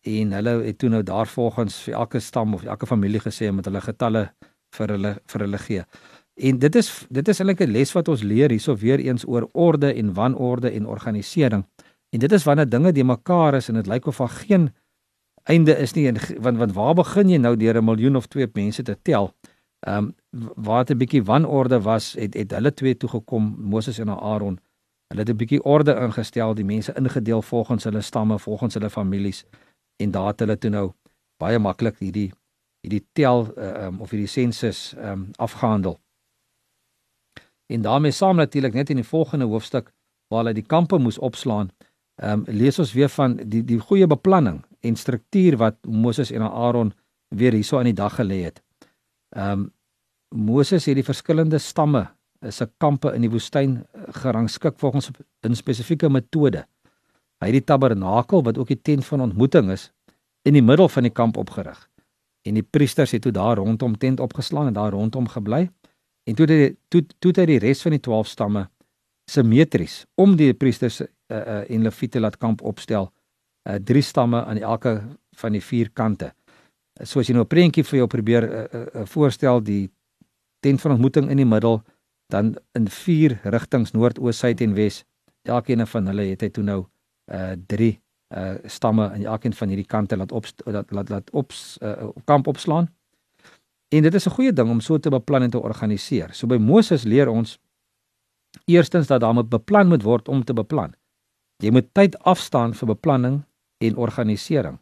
En 0.03 0.33
hulle 0.33 0.63
het 0.63 0.79
toe 0.79 0.89
nou 0.89 1.03
daarvolgens 1.03 1.83
vir 1.87 1.95
elke 1.95 2.21
stam 2.21 2.55
of 2.55 2.65
elke 2.65 2.87
familie 2.87 3.21
gesê 3.21 3.53
met 3.55 3.65
hulle 3.65 3.81
getalle 3.81 4.25
vir 4.77 4.89
hulle 4.97 5.15
vir 5.27 5.47
hulle 5.47 5.59
gee. 5.59 5.85
En 6.35 6.59
dit 6.59 6.77
is 6.77 6.89
dit 7.11 7.29
is 7.29 7.41
eintlik 7.41 7.61
'n 7.61 7.73
les 7.73 7.93
wat 7.93 8.09
ons 8.09 8.23
leer 8.23 8.51
hierso 8.51 8.77
weer 8.77 8.99
eens 8.99 9.27
oor 9.27 9.49
orde 9.53 9.93
en 9.95 10.15
wanorde 10.15 10.71
en 10.71 10.87
organisering. 10.87 11.65
En 12.11 12.19
dit 12.19 12.33
is 12.33 12.45
wanneer 12.45 12.69
dinge 12.69 12.93
de 12.93 13.05
mekaar 13.05 13.55
is 13.55 13.69
en 13.69 13.75
dit 13.75 13.87
lyk 13.87 14.07
of 14.07 14.17
daar 14.17 14.29
geen 14.29 14.71
einde 15.45 15.79
is 15.79 15.93
nie 15.93 16.07
en 16.07 16.17
want 16.41 16.57
want 16.57 16.73
waar 16.73 16.95
begin 16.95 17.29
jy 17.29 17.39
nou 17.39 17.57
deur 17.57 17.77
'n 17.77 17.85
miljoen 17.85 18.17
of 18.17 18.27
twee 18.27 18.49
mense 18.53 18.83
te 18.83 18.97
tel? 19.03 19.35
Ehm 19.81 19.97
um, 19.97 20.15
waar 20.57 20.85
dit 20.85 20.97
'n 20.97 20.99
bietjie 20.99 21.23
wanorde 21.23 21.81
was, 21.81 22.13
het 22.13 22.35
het 22.35 22.51
hulle 22.51 22.75
twee 22.75 22.97
toe 22.97 23.09
gekom, 23.09 23.57
Moses 23.59 23.99
en 23.99 24.09
Aaron. 24.09 24.61
Hulle 25.09 25.21
het 25.21 25.31
'n 25.31 25.37
bietjie 25.37 25.63
orde 25.63 25.95
ingestel, 25.95 26.55
die 26.55 26.65
mense 26.65 26.95
ingedeel 26.95 27.43
volgens 27.43 27.85
hulle 27.85 28.01
stamme, 28.01 28.39
volgens 28.39 28.75
hulle 28.75 28.91
families 28.91 29.45
en 29.97 30.11
daar 30.11 30.27
het 30.27 30.41
hulle 30.41 30.59
toe 30.59 30.71
nou 30.71 30.93
baie 31.37 31.59
maklik 31.59 31.99
hierdie 31.99 32.33
hierdie 32.83 33.07
tel 33.13 33.55
ehm 33.57 33.85
um, 33.87 34.01
of 34.01 34.11
hierdie 34.11 34.29
sensus 34.29 34.95
um, 34.99 35.31
afgehandel. 35.37 36.01
En 37.67 37.83
daarmee 37.83 38.11
saam 38.11 38.37
natuurlik 38.37 38.75
net 38.75 38.91
in 38.91 38.97
die 38.97 39.07
volgende 39.07 39.45
hoofstuk 39.45 39.93
waar 40.29 40.43
hulle 40.43 40.55
die 40.55 40.67
kampe 40.67 40.99
moes 40.99 41.19
opslaan, 41.19 41.71
ehm 42.15 42.33
um, 42.33 42.45
lees 42.47 42.79
ons 42.79 42.93
weer 42.93 43.09
van 43.09 43.37
die 43.37 43.65
die 43.65 43.79
goeie 43.79 44.07
beplanning 44.07 44.65
en 44.81 44.97
struktuur 44.97 45.57
wat 45.57 45.77
Moses 45.87 46.31
en 46.31 46.43
Aaron 46.43 46.93
weer 47.29 47.53
hierso 47.53 47.79
aan 47.79 47.91
die 47.91 48.01
dag 48.05 48.15
gelê 48.15 48.43
het. 48.43 48.63
Ehm 49.37 49.61
um, 49.61 49.71
Moses 50.33 50.87
het 50.87 50.97
die 50.97 51.05
verskillende 51.07 51.59
stamme 51.59 52.07
se 52.51 52.67
kampe 52.83 53.13
in 53.15 53.23
die 53.23 53.31
woestyn 53.31 53.77
eh, 53.79 54.03
gerangskik 54.23 54.79
volgens 54.79 55.11
'n 55.43 55.55
spesifieke 55.55 56.09
metode. 56.09 56.67
Hy 57.39 57.47
het 57.47 57.53
die 57.53 57.65
tabernakel 57.65 58.43
wat 58.43 58.59
ook 58.59 58.69
die 58.69 58.83
tent 58.83 59.05
van 59.05 59.21
ontmoeting 59.21 59.71
is 59.71 59.93
in 60.43 60.53
die 60.53 60.63
middel 60.63 60.89
van 60.89 61.03
die 61.03 61.13
kamp 61.13 61.37
opgerig. 61.37 61.89
En 62.43 62.55
die 62.55 62.63
priesters 62.63 63.11
het 63.11 63.23
toe 63.23 63.33
daar 63.33 63.57
rondom 63.57 63.99
tent 63.99 64.21
opgeslaan 64.21 64.67
en 64.67 64.73
daar 64.73 64.91
rondom 64.91 65.29
gebly. 65.29 65.71
En 66.25 66.35
toe 66.35 66.47
het 66.47 66.77
toe 66.89 67.07
toe 67.19 67.33
het 67.35 67.47
die 67.47 67.59
res 67.59 67.83
van 67.83 67.91
die 67.91 68.01
12 68.01 68.27
stamme 68.27 68.69
simmetries 69.31 70.07
om 70.15 70.37
die 70.37 70.55
priesters 70.55 71.01
uh, 71.01 71.07
uh, 71.29 71.71
en 71.71 71.83
leviete 71.83 72.21
laat 72.21 72.37
kamp 72.37 72.63
opstel 72.63 73.13
uh, 73.69 73.75
drie 73.75 74.03
stamme 74.03 74.45
aan 74.45 74.57
elke 74.59 75.03
van 75.37 75.53
die 75.53 75.63
vier 75.63 75.91
kante. 75.91 76.33
So 77.03 77.21
as 77.21 77.29
jy 77.29 77.35
nou 77.35 77.45
'n 77.45 77.49
prentjie 77.49 77.85
vir 77.85 77.99
jou 77.99 78.07
probeer 78.07 78.43
uh, 78.43 78.65
uh, 78.75 79.07
voorstel 79.07 79.63
die 79.63 79.91
tent 80.63 80.81
van 80.81 80.95
ontmoeting 80.97 81.29
in 81.31 81.43
die 81.43 81.49
middel 81.49 81.83
dan 82.33 82.55
in 82.79 82.89
vier 82.89 83.37
rigtings 83.45 83.93
noord, 83.93 84.21
oos, 84.23 84.39
suid 84.39 84.63
en 84.65 84.75
wes. 84.79 85.03
Elkeen 85.49 85.85
van 85.87 86.09
hulle 86.11 86.31
het 86.31 86.45
hy 86.45 86.51
toe 86.55 86.65
nou 86.65 86.81
uh 87.33 87.53
drie 87.71 87.97
uh 88.35 88.55
stamme 88.71 89.11
aan 89.11 89.25
elkeen 89.35 89.55
van 89.55 89.73
hierdie 89.73 89.89
kante 89.89 90.17
laat 90.17 90.33
op 90.33 90.47
laat 90.65 90.91
laat 90.91 91.09
laat 91.13 91.31
op 91.31 91.53
uh, 91.83 92.09
kamp 92.25 92.47
opslaan. 92.47 92.89
En 93.93 94.03
dit 94.03 94.15
is 94.15 94.27
'n 94.27 94.35
goeie 94.39 94.53
ding 94.53 94.71
om 94.71 94.81
so 94.81 94.99
te 94.99 95.11
beplan 95.11 95.43
en 95.43 95.51
te 95.51 95.61
organiseer. 95.61 96.35
So 96.35 96.47
by 96.47 96.57
Moses 96.57 97.03
leer 97.05 97.29
ons 97.29 97.59
eerstens 98.65 99.07
dat 99.07 99.21
daar 99.21 99.35
moet 99.35 99.49
beplan 99.49 99.89
moet 99.89 100.03
word 100.03 100.29
om 100.29 100.45
te 100.45 100.53
beplan. 100.53 100.95
Jy 101.57 101.71
moet 101.71 101.95
tyd 101.95 102.19
afstaan 102.19 102.75
vir 102.75 102.87
beplanning 102.87 103.43
en 103.79 103.97
organisering. 103.97 104.79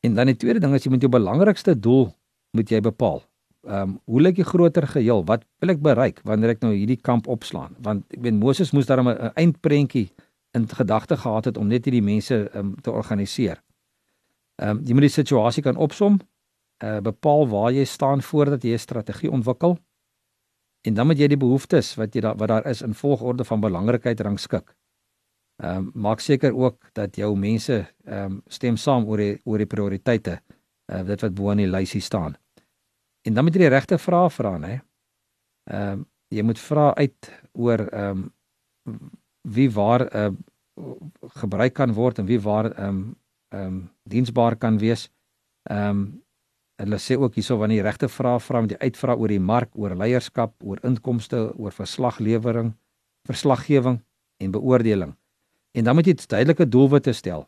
En 0.00 0.14
dan 0.14 0.26
die 0.26 0.36
tweede 0.36 0.60
ding 0.60 0.74
is 0.74 0.84
jy 0.84 0.90
moet 0.90 1.00
jou 1.00 1.10
belangrikste 1.10 1.78
doel 1.78 2.14
moet 2.50 2.70
jy 2.70 2.80
bepaal. 2.80 3.22
Ehm 3.62 3.82
um, 3.82 4.00
hoe 4.04 4.20
lyk 4.20 4.36
die 4.36 4.44
groter 4.44 4.86
geheel? 4.90 5.24
Wat 5.24 5.44
wil 5.62 5.70
ek 5.70 5.82
bereik 5.82 6.20
wanneer 6.26 6.56
ek 6.56 6.64
nou 6.64 6.72
hierdie 6.74 6.98
kamp 6.98 7.28
opslaan? 7.30 7.76
Want 7.78 8.02
ek 8.10 8.18
weet 8.24 8.34
Moses 8.34 8.72
moes 8.74 8.86
daarmee 8.86 9.14
'n 9.14 9.30
eindprentjie 9.38 10.10
in 10.50 10.66
gedagte 10.68 11.16
gehad 11.16 11.44
het 11.44 11.56
om 11.56 11.66
net 11.66 11.84
hierdie 11.84 12.02
mense 12.02 12.50
um, 12.54 12.74
te 12.82 12.90
organiseer. 12.90 13.62
Ehm 14.58 14.70
um, 14.70 14.82
jy 14.84 14.92
moet 14.92 15.06
die 15.06 15.18
situasie 15.22 15.62
kan 15.62 15.76
opsom, 15.76 16.18
uh 16.84 16.98
bepaal 17.00 17.48
waar 17.48 17.72
jy 17.72 17.84
staan 17.84 18.22
voordat 18.22 18.62
jy 18.62 18.74
'n 18.74 18.78
strategie 18.78 19.30
ontwikkel. 19.30 19.78
En 20.82 20.94
dan 20.94 21.06
moet 21.06 21.18
jy 21.18 21.28
die 21.28 21.36
behoeftes 21.36 21.94
wat 21.94 22.14
jy 22.14 22.20
daar 22.20 22.36
wat 22.36 22.48
daar 22.48 22.66
is 22.66 22.82
in 22.82 22.94
volgorde 22.94 23.44
van 23.44 23.60
belangrikheid 23.60 24.20
rangskik. 24.20 24.74
Ehm 25.62 25.76
um, 25.76 25.90
maak 25.94 26.20
seker 26.20 26.54
ook 26.54 26.90
dat 26.92 27.16
jou 27.16 27.36
mense 27.36 27.86
ehm 28.04 28.24
um, 28.24 28.42
stem 28.46 28.76
saam 28.76 29.06
oor 29.06 29.16
die 29.16 29.40
oor 29.44 29.58
die 29.58 29.66
prioriteite 29.66 30.40
uh, 30.92 31.06
dit 31.06 31.20
wat 31.20 31.34
bo 31.34 31.50
aan 31.50 31.62
die 31.62 31.70
lysie 31.70 32.00
staan. 32.00 32.36
En 33.22 33.34
dan 33.34 33.44
moet 33.44 33.54
jy 33.54 33.64
die 33.64 33.72
regte 33.72 33.98
vrae 33.98 34.30
vra, 34.30 34.56
né? 34.58 34.80
Ehm 35.70 36.00
um, 36.00 36.08
jy 36.32 36.40
moet 36.48 36.60
vra 36.64 36.94
uit 36.96 37.28
oor 37.52 37.82
ehm 37.92 38.22
um, 38.88 39.10
wie 39.42 39.68
waar 39.70 40.06
uh, 40.16 40.30
gebruik 41.42 41.74
kan 41.76 41.92
word 41.92 42.18
en 42.18 42.26
wie 42.26 42.40
waar 42.40 42.70
ehm 42.72 42.88
um, 42.88 43.02
ehm 43.52 43.66
um, 43.66 43.80
diensbaar 44.08 44.56
kan 44.56 44.78
wees. 44.78 45.10
Ehm 45.70 45.88
um, 45.88 46.04
hulle 46.82 46.98
sê 46.98 47.14
ook 47.20 47.34
hierso 47.34 47.58
wanneer 47.60 47.82
jy 47.82 47.86
regte 47.86 48.08
vrae 48.08 48.40
vra, 48.40 48.60
moet 48.60 48.72
jy 48.74 48.88
uitvra 48.88 49.14
oor 49.14 49.30
die 49.30 49.40
mark, 49.40 49.70
oor 49.78 49.94
leierskap, 49.94 50.54
oor 50.64 50.80
inkomste, 50.82 51.52
oor 51.54 51.74
verslaglewering, 51.76 52.72
verslaggewing 53.28 54.00
en 54.42 54.50
beoordeling. 54.50 55.12
En 55.78 55.84
dan 55.84 55.94
moet 55.94 56.06
jy 56.06 56.16
duidelike 56.26 56.66
doelwitte 56.68 57.12
stel. 57.12 57.46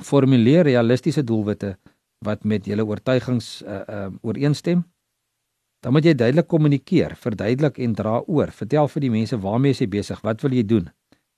Formuleer 0.00 0.64
realistiese 0.64 1.24
doelwitte 1.24 1.76
wat 2.24 2.44
met 2.44 2.66
julle 2.66 2.84
oortuigings 2.86 3.62
uh 3.62 3.82
uh 3.88 4.08
ooreenstem. 4.22 4.84
Dan 5.82 5.92
moet 5.92 6.04
jy 6.04 6.14
duidelik 6.14 6.46
kommunikeer, 6.46 7.16
verduidelik 7.18 7.78
en 7.78 7.94
dra 7.94 8.20
oor. 8.26 8.50
Vertel 8.54 8.88
vir 8.88 9.00
die 9.00 9.10
mense 9.10 9.38
waarmee 9.38 9.74
jy 9.74 9.88
besig, 9.90 10.20
wat 10.22 10.42
wil 10.42 10.54
jy 10.54 10.62
doen 10.62 10.90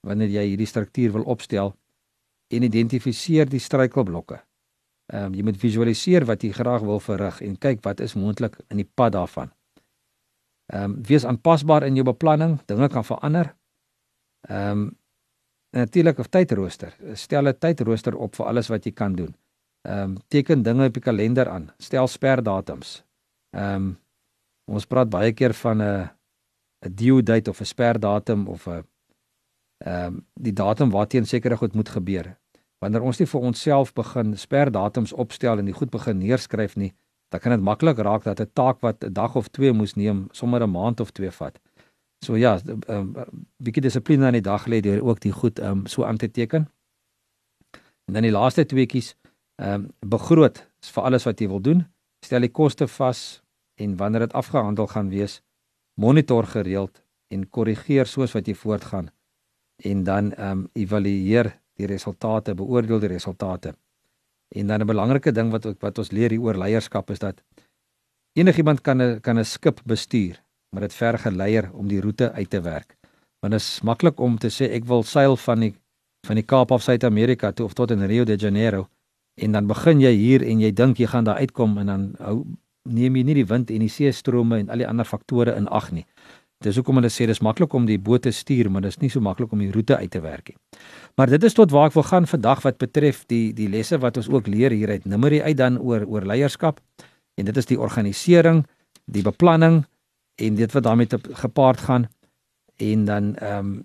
wanneer 0.04 0.28
jy 0.28 0.42
hierdie 0.50 0.68
struktuur 0.68 1.14
wil 1.16 1.24
opstel 1.32 1.72
en 2.52 2.66
identifiseer 2.66 3.48
die 3.48 3.62
struikelblokke. 3.62 4.40
Ehm 5.12 5.30
um, 5.30 5.36
jy 5.36 5.44
moet 5.44 5.60
visualiseer 5.60 6.24
wat 6.28 6.44
jy 6.44 6.52
graag 6.56 6.84
wil 6.84 7.00
verrig 7.00 7.40
en 7.44 7.56
kyk 7.60 7.82
wat 7.84 8.00
is 8.00 8.14
moontlik 8.16 8.56
in 8.70 8.80
die 8.80 8.88
pad 8.88 9.12
daarvan. 9.16 9.52
Ehm 10.72 10.84
um, 10.84 10.98
wees 11.08 11.24
aanpasbaar 11.28 11.84
in 11.88 11.96
jou 11.96 12.04
beplanning, 12.04 12.58
dinge 12.66 12.88
kan 12.88 13.04
verander. 13.04 13.54
Ehm 14.48 14.70
um, 14.70 14.84
natuurlik 15.74 16.18
'n 16.18 16.30
tydrooster. 16.30 16.94
Stel 17.14 17.48
'n 17.48 17.58
tydrooster 17.58 18.16
op 18.16 18.34
vir 18.34 18.46
alles 18.46 18.68
wat 18.68 18.84
jy 18.84 18.92
kan 18.92 19.14
doen. 19.14 19.34
Ehm 19.84 20.02
um, 20.02 20.16
teken 20.28 20.62
dinge 20.62 20.86
op 20.86 20.94
die 20.96 21.02
kalender 21.02 21.48
aan. 21.48 21.70
Stel 21.78 22.06
sperdatums. 22.08 23.02
Ehm 23.50 23.74
um, 23.74 23.96
ons 24.64 24.86
praat 24.88 25.10
baie 25.12 25.32
keer 25.32 25.52
van 25.54 25.82
'n 25.82 26.08
'n 26.86 26.94
due 26.94 27.22
date 27.22 27.50
of 27.50 27.60
'n 27.60 27.64
sperdatum 27.64 28.48
of 28.48 28.66
'n 28.66 28.84
ehm 29.84 30.06
um, 30.06 30.26
die 30.40 30.52
datum 30.52 30.90
waarteen 30.90 31.26
sekere 31.26 31.56
goed 31.56 31.74
moet 31.74 31.88
gebeur. 31.88 32.36
Wanneer 32.78 33.02
ons 33.02 33.18
nie 33.18 33.26
vir 33.26 33.40
onsself 33.40 33.92
begin 33.92 34.36
sperdatums 34.36 35.12
opstel 35.12 35.58
en 35.58 35.64
die 35.64 35.74
goed 35.74 35.90
begin 35.90 36.18
neerskryf 36.18 36.76
nie, 36.76 36.94
dan 37.28 37.40
kan 37.40 37.52
dit 37.52 37.60
maklik 37.60 37.98
raak 37.98 38.24
dat 38.24 38.40
'n 38.40 38.50
taak 38.52 38.80
wat 38.80 39.04
'n 39.04 39.12
dag 39.12 39.36
of 39.36 39.48
2 39.48 39.72
moes 39.72 39.94
neem, 39.94 40.28
sommer 40.32 40.62
'n 40.62 40.70
maand 40.70 41.00
of 41.00 41.10
2 41.10 41.30
vat. 41.30 41.60
So 42.24 42.36
ja, 42.36 42.56
'n 42.56 42.82
um, 42.88 43.14
bietjie 43.56 43.82
dissipline 43.82 44.26
aan 44.26 44.32
die 44.32 44.40
dag 44.40 44.66
lê 44.66 44.80
deur 44.80 45.04
ook 45.04 45.20
die 45.20 45.32
goed 45.32 45.58
um, 45.60 45.86
so 45.86 46.04
aan 46.04 46.16
te 46.16 46.30
teken. 46.30 46.68
En 48.04 48.12
dan 48.12 48.22
die 48.22 48.32
laaste 48.32 48.66
tweeetjies, 48.66 49.14
ehm 49.62 49.74
um, 49.74 49.90
begroot 50.00 50.66
vir 50.94 51.02
alles 51.02 51.24
wat 51.24 51.40
jy 51.40 51.48
wil 51.48 51.60
doen. 51.62 51.84
Stel 52.24 52.40
die 52.40 52.52
koste 52.52 52.88
vas 52.88 53.42
en 53.74 53.96
wanneer 53.96 54.26
dit 54.26 54.32
afgehandel 54.32 54.86
gaan 54.86 55.08
wees, 55.08 55.42
monitor 55.94 56.46
gereeld 56.46 57.02
en 57.28 57.48
korrigeer 57.48 58.06
soos 58.06 58.32
wat 58.34 58.46
jy 58.46 58.54
voortgaan. 58.54 59.10
En 59.82 60.04
dan 60.04 60.32
ehm 60.32 60.50
um, 60.50 60.68
evalueer 60.72 61.52
die 61.74 61.86
resultate, 61.86 62.54
beoordeel 62.54 63.00
die 63.00 63.08
resultate. 63.08 63.74
En 64.48 64.66
dan 64.66 64.80
'n 64.80 64.86
belangrike 64.86 65.32
ding 65.32 65.50
wat 65.50 65.64
wat 65.80 65.98
ons 65.98 66.10
leer 66.10 66.30
hier 66.30 66.40
oor 66.40 66.58
leierskap 66.58 67.10
is 67.10 67.18
dat 67.18 67.42
enigiemand 68.32 68.80
kan 68.80 69.02
'n 69.02 69.20
kan 69.20 69.38
'n 69.38 69.44
skip 69.44 69.80
bestuur, 69.84 70.42
maar 70.70 70.80
dit 70.80 70.94
verg 70.94 71.26
'n 71.26 71.36
leier 71.36 71.70
om 71.72 71.88
die 71.88 72.00
roete 72.00 72.32
uit 72.32 72.50
te 72.50 72.60
werk. 72.60 72.96
Want 73.40 73.52
dit 73.52 73.60
is 73.60 73.80
maklik 73.82 74.20
om 74.20 74.38
te 74.38 74.48
sê 74.48 74.70
ek 74.72 74.84
wil 74.84 75.02
seil 75.02 75.36
van 75.36 75.60
die 75.60 75.74
van 76.26 76.34
die 76.34 76.44
Kaap 76.44 76.72
af 76.72 76.82
Suid-Amerika 76.82 77.52
toe 77.52 77.66
of 77.66 77.72
tot 77.72 77.90
in 77.90 78.06
Rio 78.06 78.24
de 78.24 78.36
Janeiro 78.36 78.88
en 79.34 79.52
dan 79.52 79.66
begin 79.66 80.00
jy 80.00 80.12
hier 80.14 80.44
en 80.46 80.60
jy 80.60 80.70
dink 80.72 80.98
jy 80.98 81.08
gaan 81.10 81.26
daar 81.26 81.40
uitkom 81.42 81.78
en 81.78 81.86
dan 81.90 82.06
hou 82.22 82.44
neem 82.84 83.16
jy 83.16 83.24
nie 83.24 83.36
die 83.40 83.48
wind 83.48 83.70
en 83.72 83.84
die 83.84 83.90
see 83.90 84.12
strome 84.12 84.58
en 84.60 84.70
al 84.70 84.82
die 84.82 84.88
ander 84.88 85.08
faktore 85.08 85.54
in 85.56 85.68
ag 85.68 85.90
nie. 85.92 86.04
Dis 86.64 86.78
hoekom 86.78 87.00
hulle 87.00 87.10
sê 87.12 87.26
dis 87.28 87.42
maklik 87.44 87.74
om 87.76 87.86
die 87.88 87.98
boot 88.00 88.22
te 88.24 88.32
stuur, 88.32 88.70
maar 88.72 88.84
dis 88.84 88.96
nie 89.02 89.10
so 89.12 89.20
maklik 89.24 89.52
om 89.52 89.60
die 89.60 89.72
roete 89.72 89.98
uit 90.00 90.10
te 90.12 90.20
werk 90.24 90.52
nie. 90.52 90.58
Maar 91.18 91.32
dit 91.34 91.44
is 91.44 91.56
tot 91.56 91.72
waar 91.74 91.90
ek 91.90 91.96
wil 91.96 92.06
gaan 92.08 92.28
vandag 92.30 92.62
wat 92.64 92.78
betref 92.80 93.24
die 93.28 93.52
die 93.56 93.68
lesse 93.68 93.98
wat 94.00 94.20
ons 94.20 94.30
ook 94.32 94.48
leer 94.48 94.72
hier 94.72 94.92
uit 94.94 95.04
Numeri 95.04 95.42
uit 95.42 95.56
dan 95.60 95.80
oor 95.80 96.06
oor 96.06 96.24
leierskap. 96.24 96.80
En 97.36 97.48
dit 97.48 97.56
is 97.56 97.68
die 97.68 97.80
organisering, 97.80 98.62
die 99.04 99.24
beplanning 99.26 99.82
en 100.40 100.54
dit 100.56 100.72
wat 100.72 100.86
daarmee 100.86 101.20
gepaard 101.42 101.80
gaan. 101.88 102.08
En 102.76 103.04
dan 103.04 103.34
ehm 103.36 103.58
um, 103.58 103.82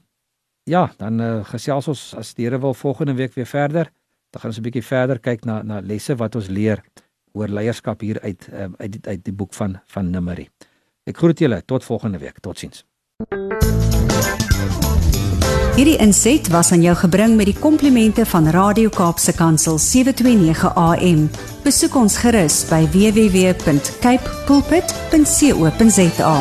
ja, 0.69 0.91
dan 0.97 1.21
uh, 1.21 1.45
gesels 1.49 1.87
ons 1.87 2.01
as 2.13 2.35
die 2.37 2.45
Here 2.45 2.59
wil 2.61 2.73
volgende 2.73 3.15
week 3.17 3.33
weer 3.33 3.47
verder. 3.49 3.89
Dan 4.29 4.41
gaan 4.41 4.49
ons 4.49 4.59
'n 4.59 4.61
bietjie 4.61 4.85
verder 4.85 5.19
kyk 5.19 5.45
na 5.45 5.61
na 5.61 5.79
lesse 5.79 6.15
wat 6.15 6.35
ons 6.35 6.47
leer 6.47 6.83
oor 7.33 7.47
leierskap 7.47 8.01
hier 8.01 8.19
uit 8.21 8.49
um, 8.53 8.75
uit 8.77 8.91
die, 8.91 9.01
uit 9.03 9.23
die 9.23 9.33
boek 9.33 9.53
van 9.53 9.79
van 9.85 10.09
Numeri. 10.09 10.49
Ek 11.03 11.17
groet 11.17 11.39
julle 11.39 11.65
tot 11.65 11.83
volgende 11.83 12.17
week. 12.17 12.39
Totsiens. 12.39 12.85
Hierdie 15.79 15.97
inset 16.03 16.49
was 16.51 16.71
aan 16.75 16.81
jou 16.83 16.95
gebring 16.99 17.37
met 17.39 17.45
die 17.47 17.55
komplimente 17.55 18.25
van 18.27 18.49
Radio 18.51 18.89
Kaapse 18.91 19.31
Kansel 19.33 19.77
729 19.79 20.75
AM. 20.75 21.29
Besoek 21.63 21.95
ons 21.95 22.17
gerus 22.19 22.65
by 22.67 22.83
www.cape 22.91 24.35
pulpit.co.za. 24.45 26.33